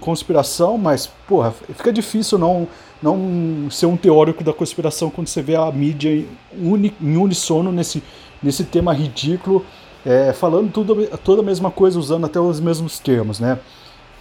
conspiração, 0.00 0.76
mas, 0.76 1.06
porra, 1.28 1.52
fica 1.52 1.92
difícil 1.92 2.38
não, 2.38 2.66
não 3.02 3.70
ser 3.70 3.86
um 3.86 3.96
teórico 3.96 4.42
da 4.42 4.52
conspiração 4.52 5.10
quando 5.10 5.28
você 5.28 5.40
vê 5.40 5.54
a 5.56 5.70
mídia 5.70 6.26
uni, 6.60 6.92
em 7.00 7.16
unissono 7.16 7.70
nesse, 7.70 8.02
nesse 8.42 8.64
tema 8.64 8.92
ridículo, 8.92 9.64
é, 10.04 10.32
falando 10.32 10.70
tudo, 10.72 11.06
toda 11.18 11.42
a 11.42 11.44
mesma 11.44 11.70
coisa, 11.70 11.98
usando 11.98 12.26
até 12.26 12.40
os 12.40 12.60
mesmos 12.60 12.98
termos, 12.98 13.38
né? 13.40 13.58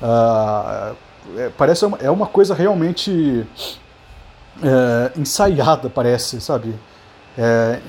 Ah, 0.02 0.94
é, 1.38 1.50
parece 1.58 1.86
uma, 1.86 1.98
é 1.98 2.12
uma 2.12 2.28
coisa 2.28 2.54
realmente 2.54 3.46
é, 4.62 5.12
ensaiada, 5.20 5.90
parece, 5.90 6.40
sabe? 6.42 6.74
É, 7.38 7.80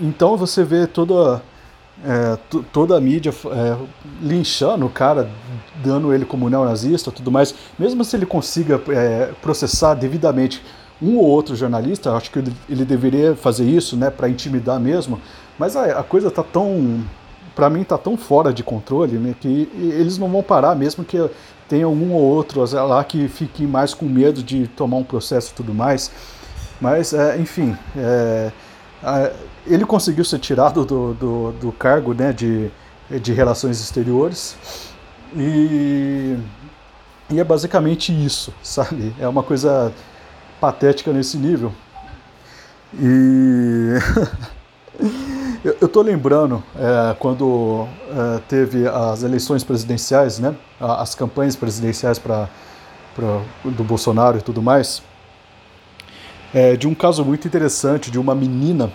então 0.00 0.36
você 0.36 0.62
vê 0.62 0.86
toda, 0.86 1.42
é, 2.04 2.38
toda 2.72 2.96
a 2.96 3.00
mídia 3.00 3.32
é, 3.46 3.76
linchando 4.20 4.86
o 4.86 4.90
cara, 4.90 5.30
dando 5.82 6.12
ele 6.12 6.24
como 6.24 6.48
neonazista 6.50 7.10
tudo 7.10 7.30
mais, 7.30 7.54
mesmo 7.78 8.04
se 8.04 8.16
ele 8.16 8.26
consiga 8.26 8.80
é, 8.88 9.30
processar 9.40 9.94
devidamente 9.94 10.62
um 11.00 11.16
ou 11.16 11.24
outro 11.24 11.56
jornalista, 11.56 12.12
acho 12.12 12.30
que 12.30 12.38
ele, 12.68 12.84
deveria 12.84 13.34
fazer 13.34 13.64
isso, 13.64 13.96
né, 13.96 14.08
para 14.08 14.28
intimidar 14.28 14.78
mesmo, 14.78 15.20
mas 15.58 15.76
a, 15.76 15.98
a 15.98 16.02
coisa 16.02 16.30
tá 16.30 16.44
tão, 16.44 17.04
para 17.56 17.68
mim 17.68 17.82
tá 17.82 17.98
tão 17.98 18.16
fora 18.16 18.52
de 18.52 18.62
controle, 18.62 19.18
né, 19.18 19.34
que 19.40 19.68
eles 19.74 20.16
não 20.16 20.28
vão 20.28 20.42
parar 20.42 20.76
mesmo 20.76 21.04
que 21.04 21.18
tenha 21.68 21.88
um 21.88 22.12
ou 22.12 22.20
outro 22.20 22.64
lá 22.86 23.02
que 23.02 23.26
fique 23.28 23.66
mais 23.66 23.94
com 23.94 24.06
medo 24.06 24.42
de 24.42 24.68
tomar 24.68 24.98
um 24.98 25.04
processo 25.04 25.50
e 25.52 25.54
tudo 25.54 25.74
mais, 25.74 26.10
mas 26.80 27.12
é, 27.12 27.36
enfim, 27.38 27.76
é, 27.96 28.52
ele 29.66 29.84
conseguiu 29.84 30.24
ser 30.24 30.38
tirado 30.38 30.84
do, 30.84 31.14
do, 31.14 31.52
do, 31.52 31.72
cargo 31.72 32.14
né, 32.14 32.32
de, 32.32 32.70
de 33.10 33.32
relações 33.32 33.80
exteriores 33.80 34.56
e, 35.34 36.36
e 37.30 37.40
é 37.40 37.44
basicamente 37.44 38.12
isso, 38.12 38.52
sabe? 38.62 39.14
É 39.18 39.26
uma 39.26 39.42
coisa 39.42 39.92
patética 40.60 41.12
nesse 41.12 41.36
nível. 41.36 41.72
E 42.94 43.98
eu, 45.64 45.76
eu 45.80 45.88
tô 45.88 46.02
lembrando 46.02 46.62
é, 46.76 47.14
quando 47.18 47.86
é, 48.10 48.40
teve 48.48 48.86
as 48.86 49.22
eleições 49.22 49.64
presidenciais, 49.64 50.38
né? 50.38 50.54
As 50.78 51.14
campanhas 51.14 51.56
presidenciais 51.56 52.18
para 52.18 52.48
do 53.64 53.84
Bolsonaro 53.84 54.38
e 54.38 54.42
tudo 54.42 54.62
mais 54.62 55.02
é, 56.54 56.76
de 56.76 56.86
um 56.86 56.94
caso 56.94 57.24
muito 57.24 57.46
interessante 57.46 58.10
de 58.10 58.18
uma 58.18 58.34
menina 58.34 58.92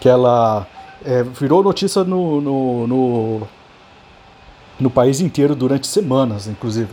que 0.00 0.08
ela 0.08 0.66
é, 1.04 1.22
virou 1.22 1.62
notícia 1.62 2.02
no, 2.02 2.40
no, 2.40 2.86
no, 2.86 3.42
no, 4.80 4.90
país 4.90 5.20
inteiro 5.20 5.54
durante 5.54 5.86
semanas, 5.86 6.46
inclusive. 6.46 6.90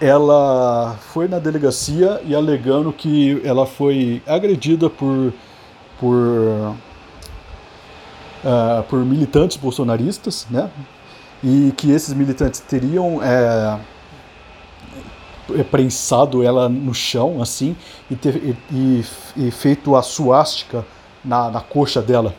Ela 0.00 0.96
foi 1.00 1.28
na 1.28 1.38
delegacia 1.38 2.20
e 2.24 2.34
alegando 2.34 2.92
que 2.92 3.40
ela 3.44 3.64
foi 3.64 4.20
agredida 4.26 4.90
por, 4.90 5.32
por, 5.98 6.16
uh, 6.16 6.76
por 8.88 8.98
militantes 9.04 9.56
bolsonaristas, 9.56 10.46
né? 10.50 10.68
E 11.42 11.72
que 11.76 11.90
esses 11.92 12.12
militantes 12.14 12.60
teriam 12.60 13.22
é, 13.22 13.78
prensado 15.70 16.42
ela 16.42 16.68
no 16.68 16.94
chão, 16.94 17.42
assim, 17.42 17.76
e, 18.10 18.16
ter, 18.16 18.56
e, 18.70 19.04
e 19.36 19.50
feito 19.50 19.94
a 19.96 20.02
suástica 20.02 20.84
na, 21.24 21.50
na 21.50 21.60
coxa 21.60 22.02
dela. 22.02 22.34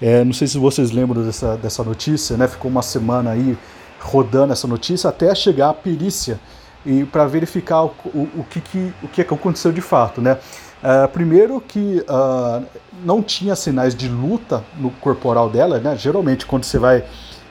É, 0.00 0.24
não 0.24 0.32
sei 0.32 0.46
se 0.46 0.58
vocês 0.58 0.90
lembram 0.90 1.22
dessa, 1.22 1.56
dessa 1.56 1.82
notícia, 1.82 2.36
né? 2.36 2.46
Ficou 2.46 2.70
uma 2.70 2.82
semana 2.82 3.30
aí 3.30 3.56
rodando 4.00 4.52
essa 4.52 4.66
notícia 4.66 5.08
até 5.08 5.34
chegar 5.34 5.70
a 5.70 5.74
perícia 5.74 6.38
e 6.84 7.04
para 7.04 7.26
verificar 7.26 7.84
o, 7.84 7.94
o, 8.14 8.28
o, 8.38 8.44
que, 8.48 8.60
que, 8.60 8.92
o 9.02 9.08
que 9.08 9.20
aconteceu 9.22 9.72
de 9.72 9.80
fato, 9.80 10.20
né? 10.20 10.38
Uh, 10.82 11.08
primeiro 11.08 11.60
que 11.60 12.04
uh, 12.08 12.64
não 13.04 13.22
tinha 13.22 13.56
sinais 13.56 13.94
de 13.94 14.08
luta 14.08 14.62
no 14.78 14.90
corporal 14.90 15.48
dela, 15.48 15.80
né? 15.80 15.96
Geralmente 15.96 16.46
quando 16.46 16.64
você 16.64 16.78
vai 16.78 17.04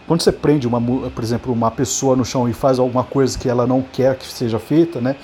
quando 0.08 0.22
você 0.22 0.32
prende, 0.32 0.68
uma, 0.68 0.82
por 0.82 1.24
exemplo, 1.24 1.52
uma 1.52 1.72
pessoa 1.72 2.16
no 2.16 2.24
chão 2.24 2.48
e 2.48 2.54
faz 2.54 2.80
alguma 2.80 3.04
coisa 3.04 3.38
que 3.38 3.50
ela 3.50 3.66
não 3.66 3.82
quer 3.82 4.16
que 4.18 4.26
seja 4.26 4.60
feita, 4.60 5.02
né, 5.02 5.16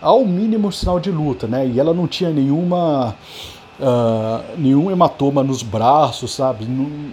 há 0.00 0.12
o 0.12 0.26
mínimo 0.26 0.70
sinal 0.70 1.00
de 1.00 1.10
luta, 1.10 1.46
né, 1.46 1.66
e 1.66 1.80
ela 1.80 1.94
não 1.94 2.06
tinha 2.06 2.30
nenhuma, 2.30 3.14
uh, 3.80 4.44
nenhum 4.58 4.90
hematoma 4.90 5.42
nos 5.42 5.62
braços, 5.62 6.34
sabe, 6.34 6.66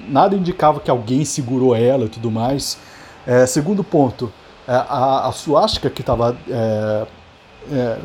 nada 0.10 0.36
indicava 0.36 0.80
que 0.80 0.92
alguém 0.92 1.24
segurou 1.24 1.76
ela 1.76 2.06
e 2.06 2.10
tudo 2.10 2.30
mais. 2.30 2.78
É, 3.26 3.46
segundo 3.46 3.84
ponto, 3.86 4.32
é, 4.68 4.74
a, 4.74 5.28
a 5.28 5.32
suástica 5.32 5.90
que 5.90 6.02
estava 6.02 6.36
é, 6.50 7.06
é, 7.72 7.98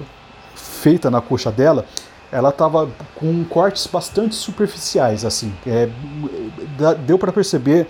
feita 0.55 1.11
na 1.11 1.21
coxa 1.21 1.51
dela, 1.51 1.85
ela 2.31 2.51
estava 2.51 2.89
com 3.15 3.45
cortes 3.45 3.87
bastante 3.87 4.35
superficiais, 4.35 5.25
assim, 5.25 5.53
é, 5.67 5.89
deu 7.07 7.19
para 7.19 7.33
perceber 7.33 7.89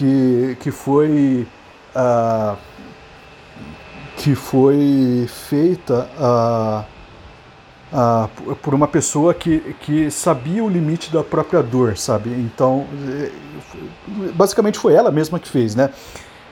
que, 0.00 0.56
que 0.60 0.70
foi 0.70 1.46
uh, 1.94 2.56
que 4.16 4.34
foi 4.34 5.26
feita 5.28 6.08
uh, 6.18 6.84
uh, 7.92 8.56
por 8.56 8.72
uma 8.74 8.88
pessoa 8.88 9.34
que, 9.34 9.76
que 9.80 10.10
sabia 10.10 10.64
o 10.64 10.68
limite 10.70 11.12
da 11.12 11.22
própria 11.22 11.62
dor, 11.62 11.98
sabe? 11.98 12.30
Então, 12.30 12.86
eh, 13.08 13.30
basicamente 14.34 14.78
foi 14.78 14.94
ela 14.94 15.10
mesma 15.10 15.38
que 15.38 15.48
fez, 15.48 15.74
né? 15.74 15.90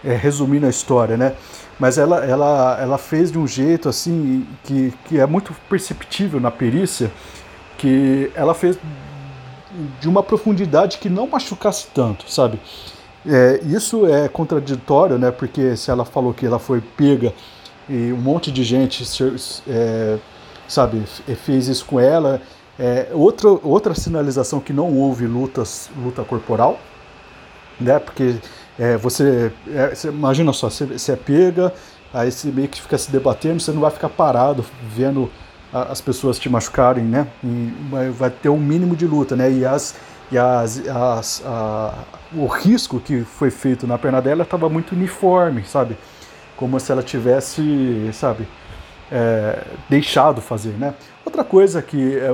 É, 0.05 0.15
resumindo 0.15 0.67
a 0.67 0.71
história, 0.71 1.17
né? 1.17 1.35
Mas 1.79 1.97
ela, 1.99 2.25
ela, 2.25 2.79
ela 2.81 2.99
fez 2.99 3.33
de 3.33 3.39
um 3.39 3.47
jeito 3.47 3.89
assim 3.89 4.47
que, 4.65 4.93
que 5.07 5.19
é 5.19 5.27
muito 5.27 5.55
perceptível 5.69 6.39
na 6.39 6.51
perícia, 6.51 7.11
que 7.79 8.31
ela 8.35 8.55
fez 8.55 8.79
de 10.01 10.09
uma 10.09 10.23
profundidade 10.23 10.99
que 10.99 11.09
não 11.09 11.27
machucasse 11.27 11.89
tanto, 11.95 12.31
sabe? 12.31 12.61
É, 13.31 13.61
isso 13.65 14.07
é 14.07 14.27
contraditório, 14.27 15.19
né? 15.19 15.31
Porque 15.31 15.77
se 15.77 15.91
ela 15.91 16.05
falou 16.05 16.33
que 16.33 16.47
ela 16.47 16.59
foi 16.59 16.81
pega 16.81 17.35
e 17.87 18.11
um 18.13 18.17
monte 18.17 18.51
de 18.51 18.65
gente, 18.65 19.05
é, 19.69 20.19
sabe, 20.67 21.03
fez 21.45 21.69
isso 21.69 21.85
com 21.85 22.01
ela, 22.01 22.41
é, 22.79 23.09
outra, 23.13 23.49
outra 23.49 23.95
sinalização 23.95 24.61
que 24.61 24.73
não 24.73 24.95
houve 24.95 25.27
lutas, 25.27 25.91
luta 26.03 26.25
corporal, 26.25 26.79
né? 27.79 27.99
Porque 27.99 28.37
é, 28.79 28.97
você, 28.97 29.53
é, 29.75 29.95
você, 29.95 30.09
imagina 30.09 30.53
só, 30.55 30.71
você, 30.71 30.87
você 30.87 31.13
é 31.13 31.17
pega, 31.17 31.75
aí 32.15 32.33
você 32.33 32.51
meio 32.51 32.69
que 32.69 32.81
fica 32.81 32.97
se 32.97 33.11
debatendo, 33.11 33.61
você 33.61 33.73
não 33.73 33.81
vai 33.81 33.91
ficar 33.91 34.09
parado 34.09 34.65
vendo 34.83 35.31
as 35.71 36.01
pessoas 36.01 36.39
te 36.39 36.49
machucarem, 36.49 37.05
né? 37.05 37.27
E 37.45 38.11
vai 38.17 38.31
ter 38.31 38.49
um 38.49 38.59
mínimo 38.59 38.97
de 38.97 39.07
luta, 39.07 39.37
né? 39.37 39.53
E 39.53 39.67
as 39.67 39.95
e 40.31 40.39
as, 40.39 40.87
as, 40.89 41.43
a, 41.45 41.95
o 42.33 42.47
risco 42.47 43.01
que 43.01 43.23
foi 43.23 43.51
feito 43.51 43.87
na 43.87 43.97
perna 43.97 44.21
dela 44.21 44.43
estava 44.43 44.69
muito 44.69 44.95
uniforme, 44.95 45.65
sabe? 45.65 45.97
Como 46.57 46.79
se 46.79 46.93
ela 46.93 47.03
tivesse, 47.03 48.11
sabe, 48.13 48.47
é, 49.11 49.63
deixado 49.89 50.41
fazer, 50.41 50.73
né? 50.73 50.95
Outra 51.25 51.45
coisa 51.45 51.81
que 51.81 52.17
é, 52.17 52.31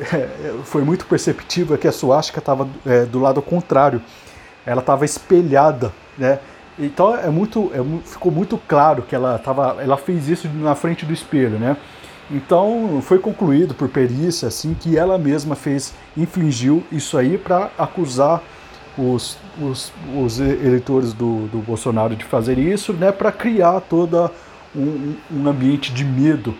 é, 0.00 0.54
foi 0.64 0.82
muito 0.82 1.06
perceptível 1.06 1.74
é 1.76 1.78
que 1.78 1.86
a 1.86 1.92
suástica 1.92 2.38
estava 2.38 2.68
é, 2.84 3.04
do 3.04 3.20
lado 3.20 3.40
contrário, 3.40 4.02
ela 4.64 4.80
estava 4.80 5.04
espelhada, 5.04 5.92
né? 6.18 6.40
Então 6.78 7.16
é 7.16 7.28
muito, 7.28 7.70
é, 7.72 8.08
ficou 8.08 8.30
muito 8.30 8.58
claro 8.68 9.02
que 9.02 9.14
ela, 9.14 9.38
tava, 9.38 9.76
ela 9.80 9.96
fez 9.96 10.28
isso 10.28 10.48
na 10.48 10.74
frente 10.74 11.06
do 11.06 11.12
espelho, 11.12 11.58
né? 11.58 11.76
Então 12.30 13.00
foi 13.02 13.18
concluído 13.18 13.74
por 13.74 13.88
perícia 13.88 14.48
assim 14.48 14.74
que 14.74 14.96
ela 14.96 15.16
mesma 15.16 15.54
fez, 15.54 15.94
infligiu 16.16 16.82
isso 16.90 17.16
aí 17.16 17.38
para 17.38 17.70
acusar 17.78 18.42
os, 18.98 19.36
os, 19.60 19.92
os, 20.16 20.40
eleitores 20.40 21.12
do, 21.12 21.46
do 21.48 21.58
Bolsonaro 21.58 22.16
de 22.16 22.24
fazer 22.24 22.58
isso, 22.58 22.92
né, 22.92 23.12
para 23.12 23.30
criar 23.30 23.80
toda 23.80 24.30
um, 24.74 25.14
um, 25.30 25.48
ambiente 25.48 25.92
de 25.92 26.04
medo 26.04 26.54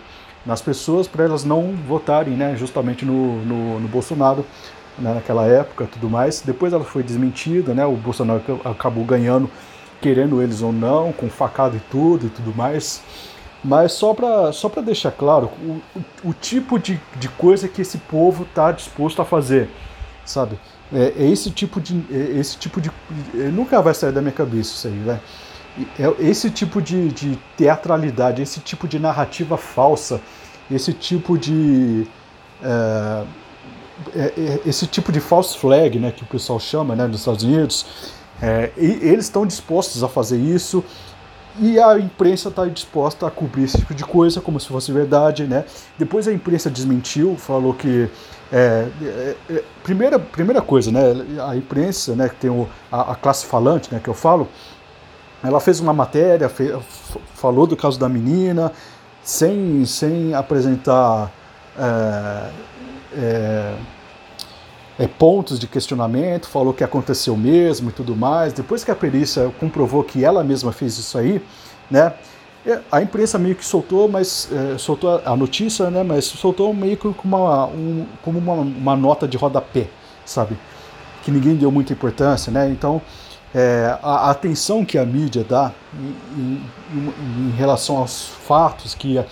nas 0.45 0.61
pessoas 0.61 1.07
para 1.07 1.25
elas 1.25 1.43
não 1.43 1.73
votarem, 1.87 2.35
né, 2.35 2.55
justamente 2.55 3.03
no, 3.03 3.43
no, 3.43 3.79
no 3.79 3.87
Bolsonaro 3.87 4.45
né, 4.97 5.13
naquela 5.15 5.45
época, 5.45 5.89
tudo 5.91 6.09
mais. 6.09 6.41
Depois 6.41 6.73
ela 6.73 6.83
foi 6.83 7.03
desmentida, 7.03 7.73
né, 7.73 7.85
o 7.85 7.95
Bolsonaro 7.95 8.41
acabou 8.63 9.03
ganhando 9.03 9.49
querendo 9.99 10.41
eles 10.41 10.61
ou 10.61 10.71
não, 10.71 11.11
com 11.11 11.27
facada 11.27 11.75
e 11.75 11.79
tudo 11.91 12.27
e 12.27 12.29
tudo 12.29 12.55
mais. 12.55 13.01
Mas 13.63 13.93
só 13.93 14.13
para 14.13 14.51
só 14.53 14.69
deixar 14.69 15.11
claro 15.11 15.49
o, 15.61 15.81
o, 15.95 16.29
o, 16.29 16.33
tipo 16.33 16.77
de, 16.77 16.99
de 17.15 17.27
coisa 17.29 17.67
que 17.67 17.81
esse 17.81 17.97
povo 17.97 18.43
está 18.43 18.71
disposto 18.71 19.21
a 19.21 19.25
fazer, 19.25 19.69
sabe? 20.23 20.59
É, 20.93 21.13
é, 21.17 21.29
esse 21.29 21.49
tipo 21.51 21.81
de. 21.81 22.05
É 22.11 22.39
esse 22.39 22.57
tipo 22.57 22.79
de. 22.79 22.91
Nunca 23.33 23.81
vai 23.81 23.93
sair 23.93 24.11
da 24.11 24.21
minha 24.21 24.33
cabeça 24.33 24.73
isso 24.73 24.87
aí, 24.87 24.93
né? 24.93 25.19
É 25.99 26.27
esse 26.27 26.49
tipo 26.49 26.81
de, 26.81 27.09
de 27.09 27.35
teatralidade, 27.55 28.41
esse 28.41 28.59
tipo 28.59 28.87
de 28.87 28.99
narrativa 28.99 29.57
falsa, 29.57 30.21
esse 30.71 30.93
tipo 30.93 31.37
de. 31.37 32.07
É, 32.61 33.23
é, 34.15 34.33
é 34.37 34.61
esse 34.65 34.87
tipo 34.87 35.11
de 35.11 35.19
false 35.19 35.57
flag, 35.57 35.99
né, 35.99 36.11
que 36.11 36.23
o 36.23 36.27
pessoal 36.27 36.59
chama, 36.59 36.95
né, 36.95 37.07
nos 37.07 37.19
Estados 37.19 37.43
Unidos, 37.43 37.85
é, 38.41 38.71
eles 38.77 39.25
estão 39.25 39.45
dispostos 39.45 40.03
a 40.03 40.07
fazer 40.07 40.37
isso 40.37 40.83
e 41.59 41.79
a 41.79 41.97
imprensa 41.97 42.49
está 42.49 42.65
disposta 42.65 43.27
a 43.27 43.31
cobrir 43.31 43.63
esse 43.63 43.77
tipo 43.77 43.93
de 43.93 44.03
coisa 44.03 44.41
como 44.41 44.59
se 44.59 44.67
fosse 44.67 44.91
verdade, 44.91 45.45
né? 45.45 45.65
Depois 45.97 46.27
a 46.27 46.33
imprensa 46.33 46.69
desmentiu, 46.69 47.35
falou 47.35 47.73
que 47.73 48.09
é, 48.51 48.87
é, 49.01 49.35
é, 49.49 49.63
primeira 49.83 50.19
primeira 50.19 50.61
coisa, 50.61 50.91
né? 50.91 51.01
A 51.47 51.55
imprensa, 51.55 52.15
né? 52.15 52.29
Que 52.29 52.35
tem 52.35 52.49
o, 52.49 52.67
a, 52.91 53.13
a, 53.13 53.15
classe 53.15 53.45
falante, 53.45 53.93
né? 53.93 53.99
Que 54.03 54.09
eu 54.09 54.13
falo, 54.13 54.47
ela 55.43 55.59
fez 55.59 55.79
uma 55.79 55.93
matéria, 55.93 56.47
fez, 56.47 56.73
falou 57.33 57.67
do 57.67 57.75
caso 57.75 57.99
da 57.99 58.07
menina, 58.07 58.71
sem 59.23 59.85
sem 59.85 60.33
apresentar 60.33 61.31
é, 64.97 65.03
é 65.03 65.05
é, 65.05 65.07
pontos 65.07 65.59
de 65.59 65.67
questionamento, 65.67 66.47
falou 66.47 66.73
que 66.73 66.83
aconteceu 66.83 67.35
mesmo 67.35 67.89
e 67.89 67.93
tudo 67.93 68.15
mais. 68.15 68.53
Depois 68.53 68.83
que 68.83 68.91
a 68.91 68.95
perícia 68.95 69.51
comprovou 69.59 70.03
que 70.03 70.23
ela 70.23 70.43
mesma 70.43 70.71
fez 70.71 70.97
isso 70.97 71.17
aí, 71.17 71.41
né? 71.89 72.13
A 72.91 73.01
imprensa 73.01 73.39
meio 73.39 73.55
que 73.55 73.65
soltou, 73.65 74.09
mas 74.09 74.49
é, 74.51 74.77
soltou 74.77 75.21
a 75.23 75.35
notícia, 75.37 75.89
né? 75.89 76.03
Mas 76.03 76.25
soltou 76.25 76.73
meio 76.73 76.97
que 76.97 77.13
como 77.13 77.37
uma, 77.37 77.65
um, 77.67 78.05
como 78.21 78.39
uma, 78.39 78.53
uma 78.53 78.95
nota 78.95 79.27
de 79.27 79.37
rodapé, 79.37 79.87
sabe? 80.25 80.57
Que 81.23 81.31
ninguém 81.31 81.55
deu 81.55 81.71
muita 81.71 81.93
importância, 81.93 82.51
né? 82.51 82.69
Então 82.69 83.01
é, 83.55 83.97
a, 84.03 84.29
atenção 84.29 84.83
que 84.83 84.97
a 84.97 85.05
mídia 85.05 85.43
dá 85.43 85.71
em, 85.93 86.61
em, 86.93 87.47
em 87.47 87.51
relação 87.51 87.97
aos 87.97 88.27
fatos 88.27 88.93
que, 88.93 89.23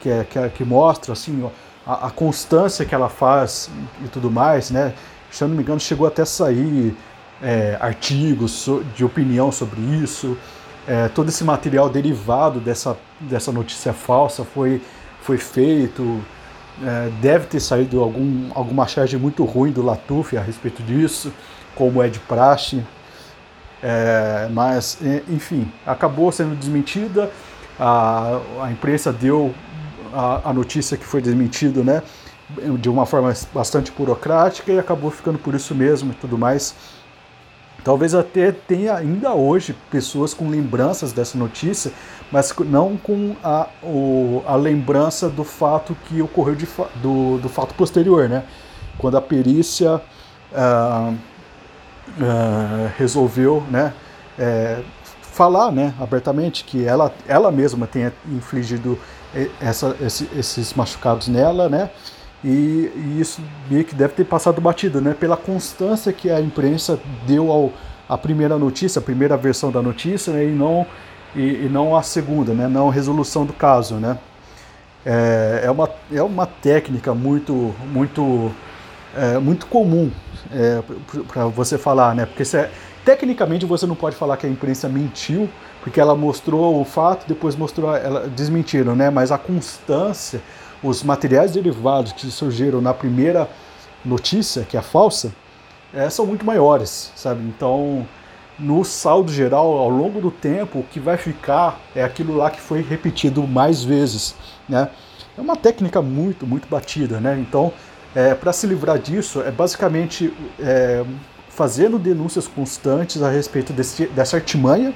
que, 0.00 0.24
que, 0.24 0.48
que 0.50 0.64
mostra 0.64 1.12
assim, 1.12 1.48
a, 1.86 2.06
a, 2.06 2.10
constância 2.10 2.84
que 2.84 2.94
ela 2.94 3.08
faz 3.08 3.70
e 4.04 4.08
tudo 4.08 4.30
mais, 4.30 4.70
né? 4.70 4.94
Se 5.30 5.44
eu 5.44 5.48
não 5.48 5.56
me 5.56 5.62
engano, 5.62 5.80
chegou 5.80 6.06
até 6.06 6.22
a 6.22 6.26
sair 6.26 6.96
é, 7.42 7.76
artigos 7.80 8.68
de 8.94 9.04
opinião 9.04 9.50
sobre 9.50 9.80
isso. 9.80 10.36
É, 10.86 11.08
todo 11.08 11.28
esse 11.28 11.44
material 11.44 11.88
derivado 11.88 12.60
dessa, 12.60 12.96
dessa 13.20 13.52
notícia 13.52 13.92
falsa 13.92 14.44
foi, 14.44 14.82
foi 15.22 15.38
feito. 15.38 16.20
É, 16.82 17.10
deve 17.20 17.46
ter 17.46 17.60
saído 17.60 18.00
algum, 18.00 18.50
alguma 18.54 18.86
charge 18.86 19.16
muito 19.16 19.44
ruim 19.44 19.70
do 19.70 19.82
Latuf 19.82 20.36
a 20.36 20.40
respeito 20.40 20.82
disso, 20.82 21.32
como 21.74 22.02
é 22.02 22.08
de 22.08 22.18
praxe. 22.18 22.82
É, 23.82 24.48
mas, 24.52 24.98
enfim, 25.28 25.70
acabou 25.86 26.30
sendo 26.32 26.54
desmentida. 26.56 27.30
A, 27.78 28.40
a 28.62 28.70
imprensa 28.70 29.12
deu 29.12 29.54
a, 30.12 30.50
a 30.50 30.52
notícia 30.52 30.96
que 30.96 31.04
foi 31.04 31.20
desmentido, 31.20 31.84
né? 31.84 32.02
De 32.78 32.88
uma 32.88 33.06
forma 33.06 33.32
bastante 33.54 33.92
burocrática 33.92 34.72
e 34.72 34.78
acabou 34.78 35.10
ficando 35.10 35.38
por 35.38 35.54
isso 35.54 35.74
mesmo 35.74 36.12
e 36.12 36.14
tudo 36.14 36.36
mais. 36.36 36.74
Talvez 37.84 38.14
até 38.14 38.52
tenha 38.52 38.94
ainda 38.94 39.32
hoje 39.32 39.74
pessoas 39.90 40.34
com 40.34 40.48
lembranças 40.48 41.12
dessa 41.12 41.38
notícia, 41.38 41.92
mas 42.30 42.54
não 42.58 42.96
com 42.96 43.34
a, 43.42 43.68
o, 43.82 44.42
a 44.46 44.54
lembrança 44.54 45.30
do 45.30 45.44
fato 45.44 45.96
que 46.06 46.20
ocorreu 46.20 46.54
de, 46.54 46.68
do, 46.96 47.38
do 47.38 47.48
fato 47.48 47.74
posterior, 47.74 48.28
né? 48.28 48.44
Quando 48.98 49.16
a 49.16 49.22
perícia 49.22 50.00
ah, 50.52 51.14
ah, 52.20 52.90
resolveu, 52.98 53.62
né? 53.70 53.94
É, 54.38 54.82
falar, 55.40 55.70
né, 55.70 55.94
abertamente 55.98 56.64
que 56.64 56.84
ela, 56.84 57.12
ela 57.26 57.50
mesma 57.50 57.86
tenha 57.86 58.12
infligido 58.28 58.98
essa, 59.60 59.96
esse, 60.00 60.28
esses 60.36 60.74
machucados 60.74 61.28
nela, 61.28 61.68
né? 61.68 61.90
E, 62.42 62.90
e, 62.94 63.18
isso 63.20 63.42
meio 63.70 63.84
que 63.84 63.94
deve 63.94 64.14
ter 64.14 64.24
passado 64.24 64.60
batido, 64.60 65.00
né? 65.00 65.14
Pela 65.18 65.36
constância 65.36 66.12
que 66.12 66.30
a 66.30 66.40
imprensa 66.40 66.98
deu 67.26 67.50
ao 67.50 67.72
a 68.08 68.18
primeira 68.18 68.58
notícia, 68.58 68.98
a 68.98 69.02
primeira 69.02 69.36
versão 69.36 69.70
da 69.70 69.80
notícia, 69.80 70.32
né? 70.32 70.44
E 70.44 70.48
não 70.48 70.86
e, 71.34 71.66
e 71.66 71.68
não 71.70 71.94
a 71.94 72.02
segunda, 72.02 72.52
né? 72.52 72.66
Não 72.66 72.88
a 72.88 72.92
resolução 72.92 73.44
do 73.44 73.52
caso, 73.52 73.96
né? 73.96 74.18
É, 75.04 75.62
é, 75.64 75.70
uma, 75.70 75.88
é 76.12 76.22
uma 76.22 76.46
técnica 76.46 77.14
muito 77.14 77.74
muito 77.92 78.50
é, 79.16 79.38
muito 79.38 79.66
comum 79.66 80.10
é, 80.52 80.82
para 81.28 81.46
você 81.46 81.78
falar, 81.78 82.14
né? 82.14 82.26
Porque 82.26 82.44
é, 82.56 82.70
tecnicamente 83.04 83.64
você 83.66 83.86
não 83.86 83.94
pode 83.94 84.16
falar 84.16 84.36
que 84.36 84.46
a 84.46 84.50
imprensa 84.50 84.88
mentiu 84.88 85.48
porque 85.82 86.00
ela 86.00 86.14
mostrou 86.14 86.80
o 86.80 86.84
fato, 86.84 87.26
depois 87.26 87.56
mostrou, 87.56 87.94
ela 87.94 88.28
desmentiram, 88.28 88.94
né? 88.94 89.10
Mas 89.10 89.32
a 89.32 89.38
constância, 89.38 90.40
os 90.82 91.02
materiais 91.02 91.52
derivados 91.52 92.12
que 92.12 92.26
surgiram 92.30 92.80
na 92.80 92.92
primeira 92.92 93.48
notícia, 94.04 94.64
que 94.64 94.76
é 94.76 94.82
falsa, 94.82 95.32
é, 95.92 96.08
são 96.08 96.26
muito 96.26 96.44
maiores, 96.44 97.12
sabe? 97.16 97.42
Então, 97.42 98.06
no 98.58 98.84
saldo 98.84 99.32
geral, 99.32 99.78
ao 99.78 99.88
longo 99.88 100.20
do 100.20 100.30
tempo, 100.30 100.80
o 100.80 100.82
que 100.82 101.00
vai 101.00 101.16
ficar 101.16 101.80
é 101.94 102.04
aquilo 102.04 102.36
lá 102.36 102.50
que 102.50 102.60
foi 102.60 102.82
repetido 102.82 103.46
mais 103.46 103.82
vezes, 103.82 104.34
né? 104.68 104.90
É 105.36 105.40
uma 105.40 105.56
técnica 105.56 106.02
muito, 106.02 106.46
muito 106.46 106.68
batida, 106.68 107.18
né? 107.18 107.38
Então, 107.40 107.72
é, 108.14 108.34
para 108.34 108.52
se 108.52 108.66
livrar 108.66 108.98
disso, 108.98 109.40
é 109.40 109.50
basicamente 109.50 110.32
é, 110.58 111.04
fazendo 111.48 111.98
denúncias 111.98 112.46
constantes 112.46 113.22
a 113.22 113.30
respeito 113.30 113.72
desse, 113.72 114.06
dessa 114.06 114.36
artimanha 114.36 114.92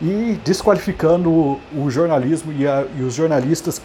e 0.00 0.38
desqualificando 0.44 1.60
o, 1.74 1.90
jornalismo 1.90 2.52
e, 2.52 2.66
a, 2.66 2.86
e 2.96 3.02
os 3.02 3.14
jornalistas 3.14 3.80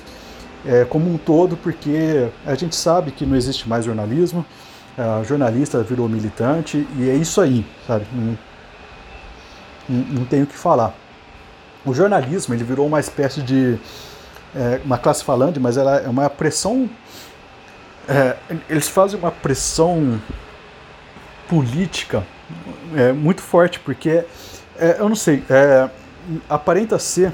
é, 0.65 0.85
como 0.85 1.11
um 1.11 1.17
todo, 1.17 1.57
porque 1.57 2.27
a 2.45 2.55
gente 2.55 2.75
sabe 2.75 3.11
que 3.11 3.25
não 3.25 3.35
existe 3.35 3.67
mais 3.67 3.85
jornalismo, 3.85 4.45
a 4.97 5.23
jornalista 5.23 5.81
virou 5.81 6.07
militante 6.07 6.87
e 6.97 7.09
é 7.09 7.15
isso 7.15 7.41
aí, 7.41 7.65
sabe? 7.87 8.05
Não, 8.13 8.37
não, 9.89 10.05
não 10.19 10.25
tenho 10.25 10.43
o 10.43 10.47
que 10.47 10.57
falar. 10.57 10.93
O 11.85 11.93
jornalismo 11.93 12.53
ele 12.53 12.63
virou 12.63 12.85
uma 12.85 12.99
espécie 12.99 13.41
de 13.41 13.77
é, 14.55 14.79
uma 14.85 14.97
classe 14.97 15.23
falante, 15.23 15.59
mas 15.59 15.77
ela 15.77 15.97
é 15.97 16.07
uma 16.07 16.29
pressão. 16.29 16.89
É, 18.07 18.35
eles 18.69 18.87
fazem 18.87 19.19
uma 19.19 19.31
pressão 19.31 20.21
política 21.49 22.23
é, 22.95 23.11
muito 23.11 23.41
forte, 23.41 23.79
porque 23.79 24.23
é, 24.77 24.97
eu 24.99 25.09
não 25.09 25.15
sei, 25.15 25.43
é, 25.49 25.89
aparenta 26.49 26.97
ser 26.99 27.33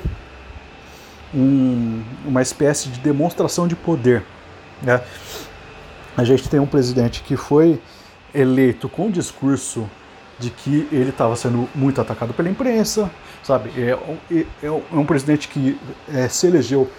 um, 1.34 2.04
uma 2.25 2.41
espécie 2.41 2.89
de 2.89 2.99
demonstração 2.99 3.67
de 3.67 3.75
poder. 3.75 4.23
Né? 4.82 5.02
A 6.17 6.23
gente 6.23 6.49
tem 6.49 6.60
um 6.60 6.65
presidente 6.65 7.21
que 7.21 7.36
foi 7.36 7.82
eleito 8.34 8.89
com 8.89 9.08
o 9.08 9.12
discurso 9.12 9.89
de 10.38 10.49
que 10.49 10.88
ele 10.91 11.10
estava 11.10 11.36
sendo 11.36 11.67
muito 11.75 11.99
atacado 11.99 12.34
pela 12.34 12.49
imprensa, 12.49 13.12
sabe? 13.43 13.71
É, 13.78 13.97
é, 14.32 14.45
é 14.63 14.71
um 14.71 15.06
presidente 15.06 15.49
que 15.49 15.78
é, 16.13 16.30
se 16.30 16.47
elegeu 16.47 16.89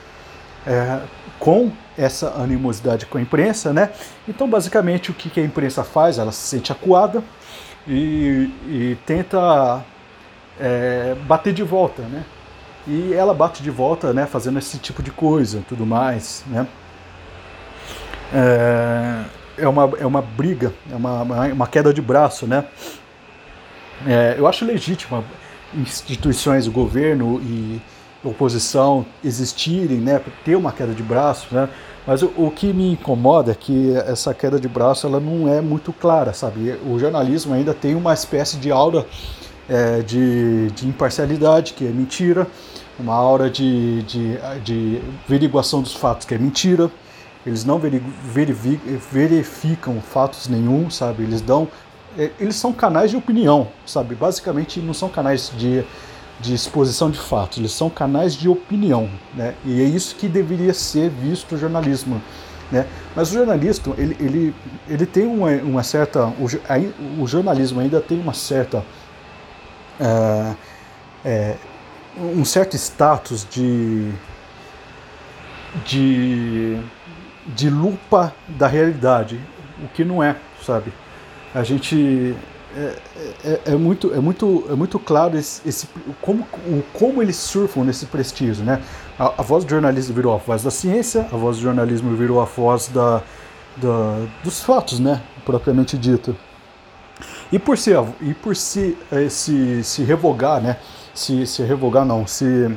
é, 0.66 1.00
com 1.38 1.72
essa 1.96 2.34
animosidade 2.34 3.06
com 3.06 3.16
a 3.16 3.20
imprensa, 3.20 3.72
né? 3.72 3.90
Então, 4.28 4.48
basicamente, 4.48 5.10
o 5.10 5.14
que, 5.14 5.30
que 5.30 5.40
a 5.40 5.44
imprensa 5.44 5.82
faz? 5.82 6.18
Ela 6.18 6.32
se 6.32 6.48
sente 6.48 6.70
acuada 6.70 7.24
e, 7.88 8.50
e 8.66 8.98
tenta 9.06 9.82
é, 10.60 11.16
bater 11.26 11.52
de 11.52 11.62
volta, 11.62 12.02
né? 12.02 12.24
E 12.86 13.12
ela 13.14 13.34
bate 13.34 13.62
de 13.62 13.70
volta, 13.70 14.12
né, 14.12 14.26
fazendo 14.26 14.58
esse 14.58 14.78
tipo 14.78 15.02
de 15.02 15.10
coisa, 15.10 15.62
tudo 15.68 15.86
mais, 15.86 16.44
né? 16.46 16.66
É, 18.32 19.24
é 19.58 19.68
uma, 19.68 19.90
é 19.98 20.06
uma 20.06 20.22
briga, 20.22 20.72
é 20.90 20.96
uma, 20.96 21.22
uma 21.22 21.66
queda 21.66 21.92
de 21.92 22.00
braço, 22.00 22.46
né? 22.46 22.64
É, 24.06 24.34
eu 24.38 24.46
acho 24.46 24.64
legítima 24.64 25.22
instituições, 25.74 26.66
o 26.66 26.72
governo 26.72 27.40
e 27.42 27.80
oposição 28.24 29.06
existirem, 29.24 29.98
né, 29.98 30.20
ter 30.44 30.56
uma 30.56 30.72
queda 30.72 30.92
de 30.92 31.02
braço, 31.02 31.54
né? 31.54 31.68
Mas 32.06 32.22
o, 32.22 32.32
o, 32.36 32.50
que 32.50 32.72
me 32.72 32.92
incomoda 32.92 33.52
é 33.52 33.54
que 33.54 33.94
essa 33.94 34.32
queda 34.32 34.58
de 34.58 34.66
braço 34.66 35.06
ela 35.06 35.20
não 35.20 35.52
é 35.52 35.60
muito 35.60 35.92
clara, 35.92 36.32
sabe? 36.32 36.76
O 36.86 36.98
jornalismo 36.98 37.54
ainda 37.54 37.74
tem 37.74 37.94
uma 37.94 38.14
espécie 38.14 38.56
de 38.56 38.70
aura 38.70 39.06
é, 39.70 40.02
de, 40.02 40.70
de, 40.72 40.88
imparcialidade, 40.88 41.74
que 41.74 41.86
é 41.86 41.90
mentira, 41.90 42.46
uma 42.98 43.14
aura 43.14 43.48
de, 43.48 44.02
de, 44.02 44.36
de 44.64 45.00
averiguação 45.24 45.80
dos 45.80 45.94
fatos, 45.94 46.26
que 46.26 46.34
é 46.34 46.38
mentira. 46.38 46.90
Eles 47.46 47.64
não 47.64 47.80
verificam 49.10 50.00
fatos 50.02 50.48
nenhum, 50.48 50.90
sabe? 50.90 51.22
Eles 51.22 51.40
dão. 51.40 51.68
É, 52.18 52.30
eles 52.40 52.56
são 52.56 52.72
canais 52.72 53.12
de 53.12 53.16
opinião, 53.16 53.68
sabe? 53.86 54.14
Basicamente 54.16 54.80
não 54.80 54.92
são 54.92 55.08
canais 55.08 55.50
de, 55.56 55.84
de 56.40 56.52
exposição 56.52 57.10
de 57.10 57.18
fatos, 57.18 57.58
eles 57.58 57.72
são 57.72 57.88
canais 57.88 58.34
de 58.34 58.48
opinião, 58.48 59.08
né? 59.34 59.54
E 59.64 59.80
é 59.80 59.84
isso 59.84 60.16
que 60.16 60.28
deveria 60.28 60.74
ser 60.74 61.08
visto 61.08 61.54
o 61.54 61.58
jornalismo, 61.58 62.20
né? 62.72 62.86
Mas 63.14 63.30
o 63.30 63.34
jornalista, 63.34 63.90
ele, 63.96 64.16
ele, 64.18 64.54
ele 64.88 65.06
tem 65.06 65.26
uma, 65.26 65.50
uma 65.62 65.82
certa, 65.82 66.26
o, 66.26 66.48
o, 67.22 67.26
jornalismo 67.26 67.80
ainda 67.80 68.00
tem 68.00 68.20
uma 68.20 68.34
certa, 68.34 68.84
é, 70.00 70.54
é, 71.24 71.56
um 72.16 72.44
certo 72.44 72.74
status 72.76 73.46
de, 73.48 74.10
de, 75.84 76.80
de 77.46 77.70
lupa 77.70 78.34
da 78.48 78.66
realidade, 78.66 79.40
o 79.82 79.88
que 79.88 80.04
não 80.04 80.22
é, 80.22 80.36
sabe? 80.64 80.92
A 81.54 81.62
gente 81.62 82.34
é, 82.76 82.96
é, 83.44 83.60
é, 83.66 83.74
muito, 83.74 84.14
é, 84.14 84.20
muito, 84.20 84.64
é 84.70 84.74
muito 84.74 84.98
claro 84.98 85.36
esse, 85.36 85.68
esse, 85.68 85.88
como, 86.20 86.46
como 86.92 87.20
eles 87.20 87.36
surfam 87.36 87.84
nesse 87.84 88.06
prestígio. 88.06 88.64
Né? 88.64 88.80
A, 89.18 89.40
a, 89.40 89.42
voz 89.42 89.64
do 89.64 89.70
jornalismo 89.70 90.14
virou 90.14 90.34
a 90.34 90.38
voz 90.38 90.62
da 90.62 90.70
ciência, 90.70 91.26
a 91.32 91.36
voz 91.36 91.56
do 91.56 91.62
jornalismo 91.62 92.14
virou 92.16 92.40
a 92.40 92.44
voz 92.44 92.88
da, 92.88 93.22
da, 93.76 94.26
dos 94.44 94.62
fatos, 94.62 95.00
né? 95.00 95.20
propriamente 95.44 95.98
dito. 95.98 96.36
E 97.52 97.58
por 97.58 97.76
se, 97.76 97.92
e 98.20 98.34
por 98.34 98.54
se, 98.54 98.96
se, 99.28 99.82
se 99.82 100.02
revogar, 100.04 100.60
né? 100.60 100.76
se, 101.14 101.46
se 101.46 101.62
revogar 101.62 102.04
não, 102.04 102.26
se, 102.26 102.74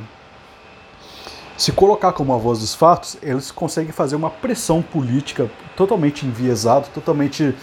se 1.58 1.72
colocar 1.72 2.14
como 2.14 2.34
a 2.34 2.38
voz 2.38 2.60
dos 2.60 2.74
fatos, 2.74 3.18
eles 3.22 3.52
conseguem 3.52 3.92
fazer 3.92 4.16
uma 4.16 4.30
pressão 4.30 4.82
política 4.82 5.50
totalmente 5.76 6.26
enviesada, 6.26 6.88
totalmente 6.94 7.56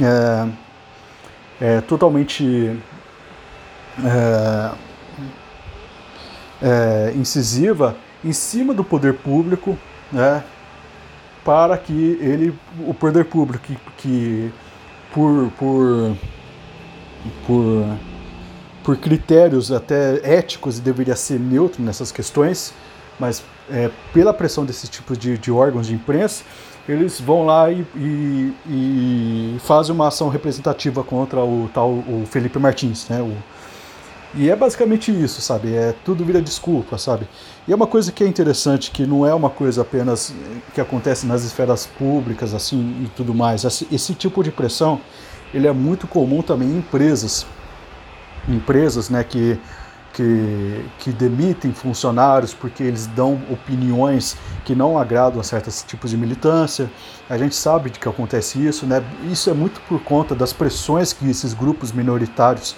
é, 0.00 0.48
é 1.60 1.80
totalmente 1.80 2.78
é, 6.62 7.12
incisiva 7.16 7.96
em 8.24 8.32
cima 8.32 8.74
do 8.74 8.84
poder 8.84 9.14
público, 9.14 9.78
né, 10.12 10.44
para 11.44 11.76
que 11.78 12.18
ele, 12.20 12.54
o 12.86 12.92
poder 12.92 13.24
público 13.24 13.64
que, 13.64 13.78
que 13.96 14.52
por, 15.12 15.50
por, 15.58 16.16
por, 17.46 17.98
por 18.84 18.96
critérios 18.96 19.70
até 19.72 20.20
éticos 20.22 20.78
deveria 20.78 21.16
ser 21.16 21.38
neutro 21.38 21.82
nessas 21.82 22.10
questões, 22.10 22.72
mas 23.18 23.42
é, 23.70 23.90
pela 24.12 24.32
pressão 24.32 24.64
desses 24.64 24.88
tipos 24.88 25.18
de, 25.18 25.36
de 25.38 25.50
órgãos 25.50 25.86
de 25.86 25.94
imprensa, 25.94 26.42
eles 26.88 27.20
vão 27.20 27.44
lá 27.44 27.70
e, 27.70 27.86
e, 27.94 28.54
e, 28.66 29.56
fazem 29.60 29.94
uma 29.94 30.08
ação 30.08 30.28
representativa 30.28 31.04
contra 31.04 31.40
o 31.40 31.70
tal 31.72 31.90
o 31.90 32.24
Felipe 32.28 32.58
Martins, 32.58 33.08
né? 33.08 33.20
O, 33.20 33.36
e 34.34 34.48
é 34.48 34.56
basicamente 34.56 35.10
isso, 35.10 35.40
sabe? 35.40 35.74
É 35.74 35.94
tudo 36.04 36.24
vira 36.24 36.40
desculpa, 36.40 36.96
sabe? 36.98 37.28
E 37.66 37.72
é 37.72 37.76
uma 37.76 37.86
coisa 37.86 38.12
que 38.12 38.22
é 38.22 38.26
interessante, 38.26 38.90
que 38.90 39.06
não 39.06 39.26
é 39.26 39.34
uma 39.34 39.50
coisa 39.50 39.82
apenas 39.82 40.32
que 40.74 40.80
acontece 40.80 41.26
nas 41.26 41.42
esferas 41.42 41.86
públicas, 41.86 42.54
assim, 42.54 43.04
e 43.04 43.08
tudo 43.16 43.34
mais. 43.34 43.64
Esse, 43.64 43.88
esse 43.90 44.14
tipo 44.14 44.42
de 44.42 44.50
pressão, 44.50 45.00
ele 45.52 45.66
é 45.66 45.72
muito 45.72 46.06
comum 46.06 46.42
também 46.42 46.68
em 46.68 46.78
empresas. 46.78 47.46
Empresas, 48.48 49.10
né, 49.10 49.24
que 49.24 49.58
que, 50.12 50.84
que 50.98 51.12
demitem 51.12 51.72
funcionários 51.72 52.52
porque 52.52 52.82
eles 52.82 53.06
dão 53.06 53.40
opiniões 53.50 54.36
que 54.64 54.74
não 54.74 54.98
agradam 54.98 55.40
a 55.40 55.44
certos 55.44 55.82
tipos 55.82 56.10
de 56.10 56.16
militância. 56.16 56.90
A 57.28 57.38
gente 57.38 57.54
sabe 57.54 57.90
de 57.90 57.98
que 57.98 58.08
acontece 58.08 58.64
isso, 58.64 58.86
né? 58.86 59.02
Isso 59.30 59.48
é 59.50 59.54
muito 59.54 59.80
por 59.82 60.02
conta 60.02 60.34
das 60.34 60.52
pressões 60.52 61.12
que 61.12 61.28
esses 61.28 61.54
grupos 61.54 61.92
minoritários, 61.92 62.74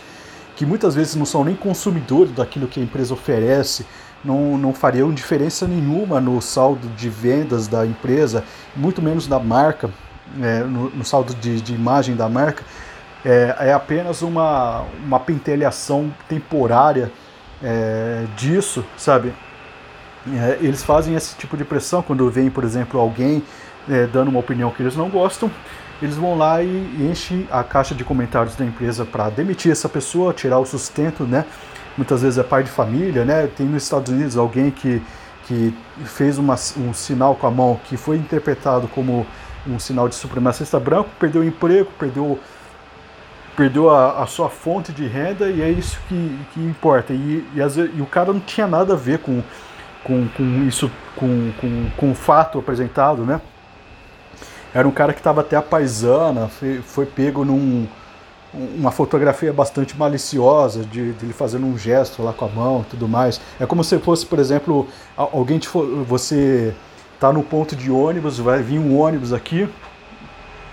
que 0.63 0.67
muitas 0.67 0.95
vezes 0.95 1.17
não 1.17 1.27
são 1.27 1.43
nem 1.43 1.57
consumidores 1.57 2.33
daquilo 2.33 2.69
que 2.69 2.79
a 2.79 2.83
empresa 2.85 3.13
oferece, 3.13 3.85
não, 4.25 4.57
não 4.57 4.73
fariam 4.73 5.13
diferença 5.13 5.67
nenhuma 5.67 6.21
no 6.21 6.41
saldo 6.41 6.87
de 6.91 7.09
vendas 7.09 7.67
da 7.67 7.85
empresa, 7.85 8.45
muito 8.77 9.03
menos 9.03 9.27
da 9.27 9.41
marca, 9.41 9.91
é, 10.41 10.61
no, 10.61 10.89
no, 10.91 11.05
saldo 11.05 11.35
de, 11.35 11.61
de 11.61 11.75
imagem 11.75 12.15
da 12.15 12.29
marca. 12.29 12.63
É, 13.25 13.57
é, 13.59 13.73
apenas 13.73 14.23
uma, 14.23 14.85
uma 15.05 15.19
pentelhação 15.19 16.15
temporária 16.29 17.11
é, 17.61 18.25
disso, 18.37 18.85
sabe? 18.97 19.35
É, 20.29 20.59
eles 20.61 20.85
fazem 20.85 21.17
esse 21.17 21.35
tipo 21.35 21.57
de 21.57 21.65
pressão 21.65 22.03
quando 22.03 22.31
vem, 22.31 22.49
por 22.49 22.63
exemplo, 22.63 23.01
alguém 23.01 23.43
é, 23.91 24.07
dando 24.07 24.29
uma 24.29 24.39
opinião 24.39 24.71
que 24.71 24.81
eles 24.81 24.95
não 24.95 25.11
gostam, 25.11 25.51
eles 26.03 26.17
vão 26.17 26.37
lá 26.37 26.61
e 26.63 27.09
enchem 27.09 27.47
a 27.51 27.63
caixa 27.63 27.95
de 27.95 28.03
comentários 28.03 28.57
da 28.57 28.65
empresa 28.65 29.05
para 29.05 29.31
demitir 29.31 29.71
essa 29.71 29.89
pessoa, 29.89 30.35
tirar 30.35 30.59
o 30.59 30.67
sustento, 30.67 31.23
né? 31.23 31.45
Muitas 31.97 32.23
vezes 32.23 32.39
é 32.39 32.43
pai 32.43 32.65
de 32.65 32.71
família, 32.71 33.25
né? 33.25 33.47
Tem 33.47 33.65
nos 33.67 33.85
Estados 33.85 34.13
Unidos 34.13 34.37
alguém 34.37 34.73
que, 34.73 35.01
que 35.47 35.73
fez 36.05 36.39
uma, 36.39 36.55
um 36.77 36.93
sinal 36.93 37.37
com 37.37 37.47
a 37.47 37.51
mão 37.51 37.81
que 37.85 37.97
foi 37.97 38.17
interpretado 38.17 38.89
como 38.89 39.25
um 39.65 39.79
sinal 39.79 40.09
de 40.09 40.17
supremacista 40.17 40.81
branco, 40.81 41.09
perdeu 41.21 41.43
o 41.43 41.45
emprego, 41.45 41.89
perdeu 41.99 42.39
perdeu 43.55 43.91
a, 43.91 44.23
a, 44.23 44.27
sua 44.27 44.49
fonte 44.49 44.93
de 44.93 45.07
renda 45.07 45.51
e 45.51 45.61
é 45.61 45.71
isso 45.71 46.01
que, 46.09 46.39
que 46.53 46.61
importa. 46.61 47.13
E, 47.13 47.47
e, 47.55 47.59
vezes, 47.59 47.91
e, 47.95 48.01
o 48.01 48.07
cara 48.07 48.33
não 48.33 48.41
tinha 48.41 48.67
nada 48.67 48.95
a 48.95 48.97
ver 48.97 49.19
com, 49.19 49.43
com, 50.03 50.27
com 50.29 50.65
isso, 50.67 50.91
com, 51.15 51.53
com, 51.61 51.91
com 51.97 52.11
o 52.13 52.15
fato 52.15 52.59
apresentado, 52.59 53.25
né? 53.25 53.41
Era 54.75 54.87
um 54.87 54.91
cara 54.91 55.13
que 55.13 55.21
estava 55.21 55.41
até 55.43 55.57
a 55.57 55.63
paisana, 55.63 56.49
foi, 56.49 56.81
foi 56.81 57.07
pego 57.07 57.45
num 57.45 57.87
uma 58.55 58.91
fotografia 58.91 59.53
bastante 59.53 59.97
maliciosa 59.97 60.85
de, 60.85 61.13
de 61.13 61.25
ele 61.25 61.33
fazendo 61.33 61.67
um 61.67 61.79
gesto 61.79 62.23
lá 62.23 62.33
com 62.33 62.45
a 62.45 62.49
mão 62.49 62.85
e 62.87 62.91
tudo 62.91 63.09
mais. 63.09 63.41
É 63.59 63.65
como 63.65 63.83
se 63.83 63.99
fosse, 63.99 64.27
por 64.27 64.39
exemplo, 64.39 64.87
alguém 65.17 65.59
te 65.59 65.69
você 66.07 66.75
tá 67.19 67.33
no 67.33 67.43
ponto 67.43 67.75
de 67.75 67.91
ônibus, 67.91 68.39
vai 68.39 68.63
vir 68.63 68.79
um 68.79 68.99
ônibus 68.99 69.33
aqui, 69.33 69.69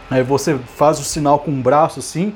aí 0.10 0.24
você 0.24 0.58
faz 0.58 1.00
o 1.00 1.04
sinal 1.04 1.40
com 1.40 1.52
o 1.52 1.62
braço 1.62 2.00
assim, 2.00 2.34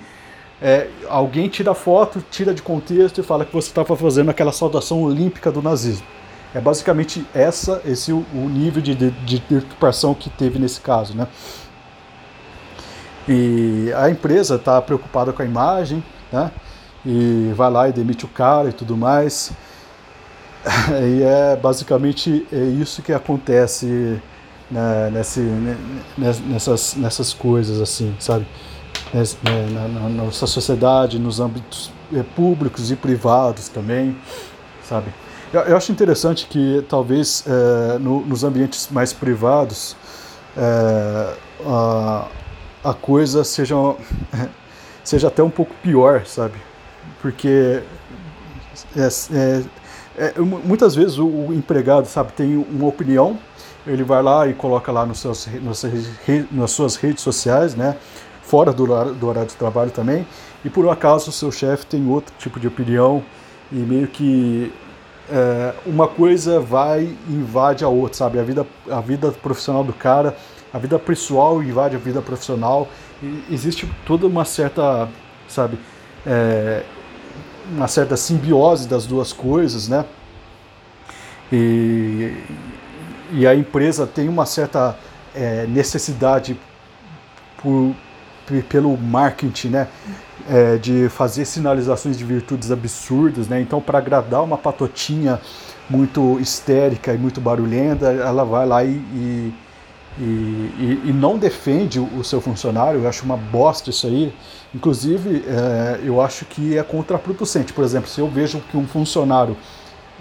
é, 0.61 0.87
alguém 1.09 1.49
tira 1.49 1.73
foto, 1.73 2.23
tira 2.31 2.53
de 2.53 2.61
contexto 2.61 3.19
e 3.19 3.23
fala 3.23 3.43
que 3.43 3.51
você 3.51 3.67
estava 3.67 3.97
fazendo 3.97 4.29
aquela 4.29 4.51
saudação 4.51 5.01
olímpica 5.01 5.51
do 5.51 5.61
nazismo. 5.61 6.05
É 6.53 6.61
basicamente 6.61 7.25
essa, 7.33 7.81
esse 7.85 8.11
o, 8.11 8.25
o 8.33 8.49
nível 8.49 8.81
de, 8.81 8.93
de, 8.93 9.11
de 9.11 9.39
deturpação 9.39 10.13
que 10.13 10.29
teve 10.29 10.59
nesse 10.59 10.79
caso, 10.79 11.15
né? 11.15 11.27
E 13.27 13.91
a 13.95 14.09
empresa 14.09 14.55
está 14.55 14.81
preocupada 14.81 15.31
com 15.31 15.41
a 15.41 15.45
imagem, 15.45 16.03
né? 16.31 16.51
E 17.05 17.51
vai 17.55 17.71
lá 17.71 17.89
e 17.89 17.93
demite 17.93 18.25
o 18.25 18.27
cara 18.27 18.69
e 18.69 18.73
tudo 18.73 18.95
mais. 18.95 19.51
E 21.03 21.21
é 21.21 21.57
basicamente 21.57 22.47
é 22.49 22.63
isso 22.63 23.01
que 23.01 23.11
acontece 23.11 24.21
né, 24.71 25.09
nesse, 25.11 25.41
né, 25.41 25.77
nessas, 26.47 26.95
nessas 26.95 27.33
coisas 27.33 27.81
assim, 27.81 28.15
sabe? 28.17 28.47
Né, 29.13 29.23
né, 29.43 29.67
na, 29.71 29.87
na, 29.87 30.09
nossa 30.09 30.47
sociedade, 30.47 31.19
nos 31.19 31.41
âmbitos 31.41 31.91
é, 32.13 32.23
públicos 32.23 32.91
e 32.91 32.95
privados 32.95 33.67
também, 33.67 34.15
sabe? 34.83 35.13
Eu, 35.53 35.61
eu 35.61 35.77
acho 35.77 35.91
interessante 35.91 36.47
que 36.47 36.83
talvez 36.89 37.45
é, 37.45 37.99
no, 37.99 38.25
nos 38.25 38.43
ambientes 38.43 38.89
mais 38.89 39.13
privados 39.13 39.95
é, 40.57 41.35
a, 41.63 42.27
a 42.83 42.93
coisa 42.95 43.43
seja, 43.43 43.75
seja 45.03 45.27
até 45.27 45.43
um 45.43 45.51
pouco 45.51 45.71
pior, 45.83 46.25
sabe? 46.25 46.57
Porque 47.21 47.83
é, 48.97 49.07
é, 49.31 49.63
é, 50.17 50.39
muitas 50.39 50.95
vezes 50.95 51.19
o, 51.19 51.27
o, 51.27 51.53
empregado, 51.53 52.07
sabe, 52.07 52.31
tem 52.33 52.57
uma 52.57 52.87
opinião, 52.87 53.37
ele 53.85 54.03
vai 54.03 54.23
lá 54.23 54.47
e 54.47 54.55
coloca 54.55 54.91
lá 54.91 55.05
nos 55.05 55.19
seus, 55.19 55.47
nas, 55.61 55.83
nas 56.51 56.71
suas 56.71 56.95
redes 56.95 57.21
sociais, 57.21 57.75
né? 57.75 57.95
fora 58.41 58.73
do 58.73 58.85
do 58.85 59.27
horário 59.27 59.49
de 59.49 59.55
trabalho 59.55 59.89
também, 59.89 60.27
e 60.65 60.69
por 60.69 60.85
um 60.85 60.91
acaso 60.91 61.29
o 61.29 61.33
seu 61.33 61.51
chefe 61.51 61.85
tem 61.85 62.07
outro 62.09 62.33
tipo 62.37 62.59
de 62.59 62.67
opinião 62.67 63.23
e 63.71 63.75
meio 63.75 64.07
que 64.07 64.71
é, 65.29 65.73
uma 65.85 66.07
coisa 66.07 66.59
vai 66.59 67.03
e 67.27 67.33
invade 67.33 67.83
a 67.83 67.87
outra, 67.87 68.17
sabe? 68.17 68.39
A 68.39 68.43
vida, 68.43 68.65
a 68.89 69.01
vida 69.01 69.31
profissional 69.31 69.83
do 69.83 69.93
cara, 69.93 70.35
a 70.73 70.77
vida 70.77 70.97
pessoal 70.99 71.61
invade 71.63 71.95
a 71.95 71.99
vida 71.99 72.21
profissional, 72.21 72.87
e 73.21 73.43
existe 73.51 73.89
toda 74.05 74.27
uma 74.27 74.43
certa, 74.43 75.07
sabe, 75.47 75.77
é, 76.25 76.83
uma 77.71 77.87
certa 77.87 78.17
simbiose 78.17 78.87
das 78.87 79.05
duas 79.05 79.31
coisas, 79.31 79.87
né? 79.87 80.05
E, 81.51 82.33
e 83.31 83.47
a 83.47 83.55
empresa 83.55 84.07
tem 84.07 84.27
uma 84.27 84.45
certa 84.45 84.97
é, 85.33 85.65
necessidade 85.67 86.59
por, 87.61 87.95
pelo 88.69 88.97
marketing, 88.97 89.69
né? 89.69 89.87
É, 90.49 90.77
de 90.77 91.07
fazer 91.07 91.45
sinalizações 91.45 92.17
de 92.17 92.23
virtudes 92.25 92.69
absurdas, 92.71 93.47
né? 93.47 93.61
Então, 93.61 93.79
para 93.79 93.97
agradar 93.97 94.43
uma 94.43 94.57
patotinha 94.57 95.39
muito 95.89 96.39
histérica 96.39 97.13
e 97.13 97.17
muito 97.17 97.39
barulhenta, 97.39 98.07
ela 98.07 98.43
vai 98.43 98.65
lá 98.65 98.83
e, 98.83 98.89
e, 98.89 99.53
e, 100.19 101.01
e, 101.05 101.13
não 101.13 101.37
defende 101.37 101.99
o 101.99 102.23
seu 102.23 102.41
funcionário, 102.41 103.01
eu 103.01 103.07
acho 103.07 103.23
uma 103.23 103.37
bosta 103.37 103.89
isso 103.89 104.07
aí. 104.07 104.33
Inclusive, 104.75 105.45
é, 105.47 106.01
eu 106.03 106.21
acho 106.21 106.45
que 106.45 106.77
é 106.77 106.83
contraproducente. 106.83 107.71
Por 107.71 107.83
exemplo, 107.83 108.09
se 108.09 108.19
eu 108.19 108.27
vejo 108.27 108.61
que 108.69 108.75
um 108.75 108.87
funcionário 108.87 109.55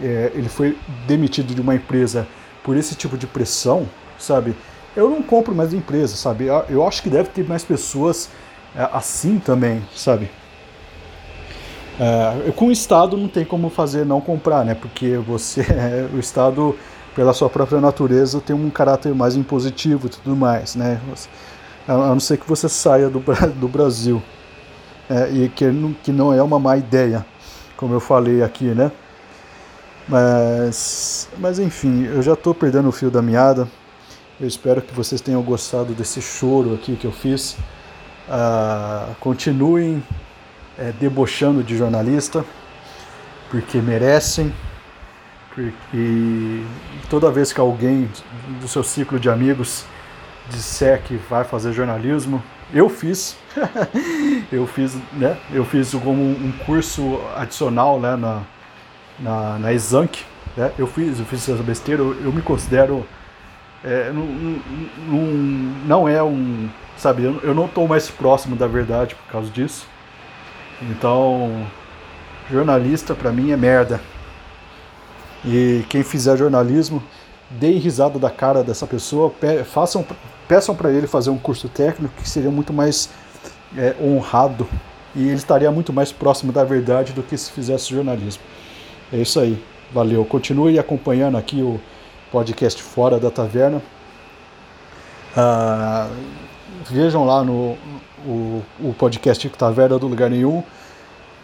é, 0.00 0.30
ele 0.34 0.48
foi 0.48 0.76
demitido 1.06 1.54
de 1.54 1.60
uma 1.60 1.74
empresa 1.74 2.26
por 2.62 2.76
esse 2.76 2.94
tipo 2.94 3.16
de 3.16 3.26
pressão, 3.26 3.88
sabe? 4.18 4.54
Eu 4.96 5.08
não 5.08 5.22
compro 5.22 5.54
mais 5.54 5.72
empresa, 5.72 6.16
sabe? 6.16 6.46
Eu 6.68 6.86
acho 6.86 7.02
que 7.02 7.08
deve 7.08 7.30
ter 7.30 7.46
mais 7.48 7.64
pessoas 7.64 8.28
é, 8.76 8.88
assim 8.92 9.38
também, 9.38 9.82
sabe? 9.94 10.30
É, 11.98 12.50
com 12.52 12.66
o 12.66 12.72
Estado 12.72 13.16
não 13.16 13.28
tem 13.28 13.44
como 13.44 13.70
fazer 13.70 14.04
não 14.04 14.20
comprar, 14.20 14.64
né? 14.64 14.74
Porque 14.74 15.16
você, 15.16 15.64
o 16.12 16.18
Estado 16.18 16.74
pela 17.14 17.32
sua 17.32 17.48
própria 17.48 17.80
natureza, 17.80 18.40
tem 18.40 18.56
um 18.56 18.70
caráter 18.70 19.14
mais 19.14 19.36
impositivo 19.36 20.06
e 20.06 20.10
tudo 20.10 20.34
mais, 20.34 20.74
né? 20.74 21.00
A 21.86 21.92
não 21.94 22.20
ser 22.20 22.38
que 22.38 22.48
você 22.48 22.68
saia 22.68 23.08
do, 23.08 23.22
do 23.56 23.68
Brasil. 23.68 24.22
É, 25.10 25.30
e 25.30 25.48
que, 25.48 25.66
que 26.02 26.12
não 26.12 26.32
é 26.32 26.42
uma 26.42 26.58
má 26.58 26.76
ideia, 26.76 27.26
como 27.76 27.92
eu 27.92 28.00
falei 28.00 28.42
aqui, 28.42 28.66
né? 28.66 28.90
Mas, 30.08 31.28
mas 31.38 31.58
enfim, 31.58 32.04
eu 32.04 32.22
já 32.22 32.32
estou 32.32 32.54
perdendo 32.54 32.88
o 32.88 32.92
fio 32.92 33.10
da 33.10 33.20
meada. 33.20 33.68
Eu 34.40 34.48
espero 34.48 34.80
que 34.80 34.94
vocês 34.94 35.20
tenham 35.20 35.42
gostado 35.42 35.92
desse 35.92 36.20
choro 36.20 36.74
aqui 36.74 36.96
que 36.96 37.04
eu 37.06 37.12
fiz. 37.12 37.56
Uh, 38.28 39.14
continuem 39.20 40.02
é, 40.78 40.90
debochando 40.98 41.62
de 41.62 41.76
jornalista, 41.76 42.44
porque 43.50 43.78
merecem. 43.78 44.52
Porque 45.54 46.64
toda 47.10 47.30
vez 47.30 47.52
que 47.52 47.60
alguém 47.60 48.08
do 48.60 48.66
seu 48.66 48.82
ciclo 48.82 49.20
de 49.20 49.28
amigos 49.28 49.84
disser 50.48 51.02
que 51.02 51.16
vai 51.28 51.44
fazer 51.44 51.72
jornalismo, 51.74 52.42
eu 52.72 52.88
fiz, 52.88 53.36
eu 54.50 54.66
fiz, 54.66 54.96
né? 55.12 55.36
Eu 55.52 55.64
fiz 55.64 55.92
como 55.92 56.22
um 56.22 56.52
curso 56.64 57.20
adicional 57.36 58.00
né, 58.00 58.16
na, 58.16 58.42
na, 59.20 59.58
na 59.58 59.72
Exanc, 59.74 60.24
né? 60.56 60.72
Eu 60.78 60.86
fiz, 60.86 61.18
eu 61.18 61.26
fiz 61.26 61.46
essa 61.46 61.62
besteira, 61.62 62.00
eu, 62.00 62.18
eu 62.24 62.32
me 62.32 62.40
considero 62.40 63.06
é, 63.84 64.12
não, 64.12 64.26
não, 65.08 65.22
não 65.86 66.08
é 66.08 66.22
um, 66.22 66.68
sabe, 66.96 67.24
eu 67.24 67.54
não 67.54 67.66
estou 67.66 67.88
mais 67.88 68.08
próximo 68.08 68.54
da 68.54 68.66
verdade 68.66 69.14
por 69.14 69.32
causa 69.32 69.50
disso. 69.50 69.86
Então, 70.82 71.66
jornalista 72.50 73.14
para 73.14 73.32
mim 73.32 73.50
é 73.50 73.56
merda. 73.56 74.00
E 75.44 75.84
quem 75.88 76.02
fizer 76.04 76.36
jornalismo, 76.36 77.02
deem 77.50 77.78
risada 77.78 78.18
da 78.18 78.30
cara 78.30 78.62
dessa 78.62 78.86
pessoa, 78.86 79.30
pe 79.30 79.64
façam, 79.64 80.06
peçam 80.48 80.74
para 80.74 80.90
ele 80.90 81.06
fazer 81.06 81.30
um 81.30 81.38
curso 81.38 81.68
técnico 81.68 82.14
que 82.22 82.28
seria 82.28 82.50
muito 82.50 82.72
mais 82.72 83.10
é, 83.76 83.94
honrado 84.00 84.68
e 85.14 85.26
ele 85.26 85.34
estaria 85.34 85.70
muito 85.70 85.92
mais 85.92 86.10
próximo 86.12 86.52
da 86.52 86.64
verdade 86.64 87.12
do 87.12 87.22
que 87.22 87.36
se 87.36 87.50
fizesse 87.50 87.90
jornalismo. 87.90 88.42
É 89.12 89.18
isso 89.18 89.38
aí, 89.38 89.62
valeu. 89.92 90.24
Continue 90.24 90.78
acompanhando 90.78 91.36
aqui 91.36 91.60
o 91.60 91.80
podcast 92.32 92.82
Fora 92.82 93.20
da 93.20 93.30
Taverna. 93.30 93.80
Ah, 95.36 96.08
vejam 96.90 97.24
lá 97.24 97.44
no 97.44 97.76
o, 98.26 98.62
o 98.80 98.94
podcast 98.98 99.48
Taverna 99.50 99.98
do 99.98 100.06
Lugar 100.06 100.30
Nenhum 100.30 100.62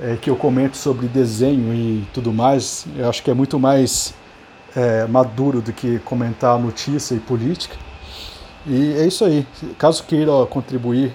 é, 0.00 0.16
que 0.16 0.30
eu 0.30 0.36
comento 0.36 0.76
sobre 0.76 1.06
desenho 1.06 1.74
e 1.74 2.06
tudo 2.14 2.32
mais, 2.32 2.86
eu 2.96 3.08
acho 3.08 3.22
que 3.22 3.30
é 3.30 3.34
muito 3.34 3.58
mais 3.58 4.14
é, 4.74 5.06
maduro 5.06 5.60
do 5.60 5.72
que 5.72 5.98
comentar 6.00 6.58
notícia 6.58 7.14
e 7.14 7.20
política. 7.20 7.76
E 8.66 8.94
é 8.94 9.06
isso 9.06 9.24
aí. 9.24 9.46
Caso 9.78 10.04
queira 10.04 10.32
contribuir 10.46 11.12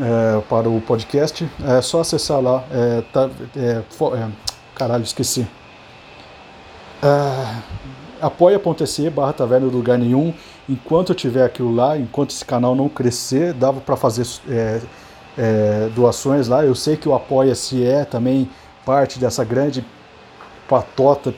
é, 0.00 0.40
para 0.48 0.68
o 0.68 0.80
podcast, 0.80 1.48
é 1.64 1.80
só 1.80 2.00
acessar 2.00 2.40
lá. 2.40 2.64
É, 2.70 3.02
tá, 3.12 3.30
é, 3.56 3.82
é 4.16 4.28
caralho, 4.74 5.04
esqueci. 5.04 5.46
É, 7.02 7.56
apoia.se 8.20 9.10
barra 9.10 9.32
taverna 9.32 9.68
do 9.68 9.76
lugar 9.76 9.98
nenhum. 9.98 10.32
Enquanto 10.68 11.10
eu 11.10 11.14
tiver 11.14 11.44
aquilo 11.44 11.74
lá, 11.74 11.96
enquanto 11.96 12.30
esse 12.30 12.44
canal 12.44 12.74
não 12.74 12.88
crescer, 12.88 13.52
dava 13.52 13.80
para 13.80 13.96
fazer 13.96 14.26
é, 14.48 14.80
é, 15.36 15.90
doações 15.94 16.48
lá. 16.48 16.64
Eu 16.64 16.74
sei 16.74 16.96
que 16.96 17.08
o 17.08 17.14
Apoia-se 17.14 17.84
é 17.84 18.04
também 18.04 18.48
parte 18.84 19.18
dessa 19.18 19.44
grande 19.44 19.84
patota 20.68 21.34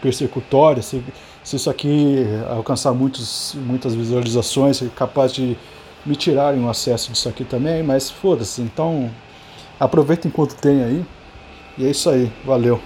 persecutória. 0.00 0.82
Se, 0.82 1.02
se 1.42 1.56
isso 1.56 1.70
aqui 1.70 2.26
alcançar 2.48 2.92
muitos, 2.92 3.54
muitas 3.56 3.94
visualizações, 3.94 4.82
é 4.82 4.88
capaz 4.94 5.32
de 5.32 5.56
me 6.04 6.16
tirarem 6.16 6.62
o 6.64 6.68
acesso 6.68 7.12
disso 7.12 7.28
aqui 7.28 7.44
também, 7.44 7.82
mas 7.82 8.10
foda-se. 8.10 8.60
Então, 8.60 9.10
aproveita 9.78 10.28
enquanto 10.28 10.54
tem 10.54 10.82
aí. 10.82 11.04
E 11.78 11.86
é 11.86 11.90
isso 11.90 12.08
aí. 12.10 12.30
Valeu. 12.44 12.80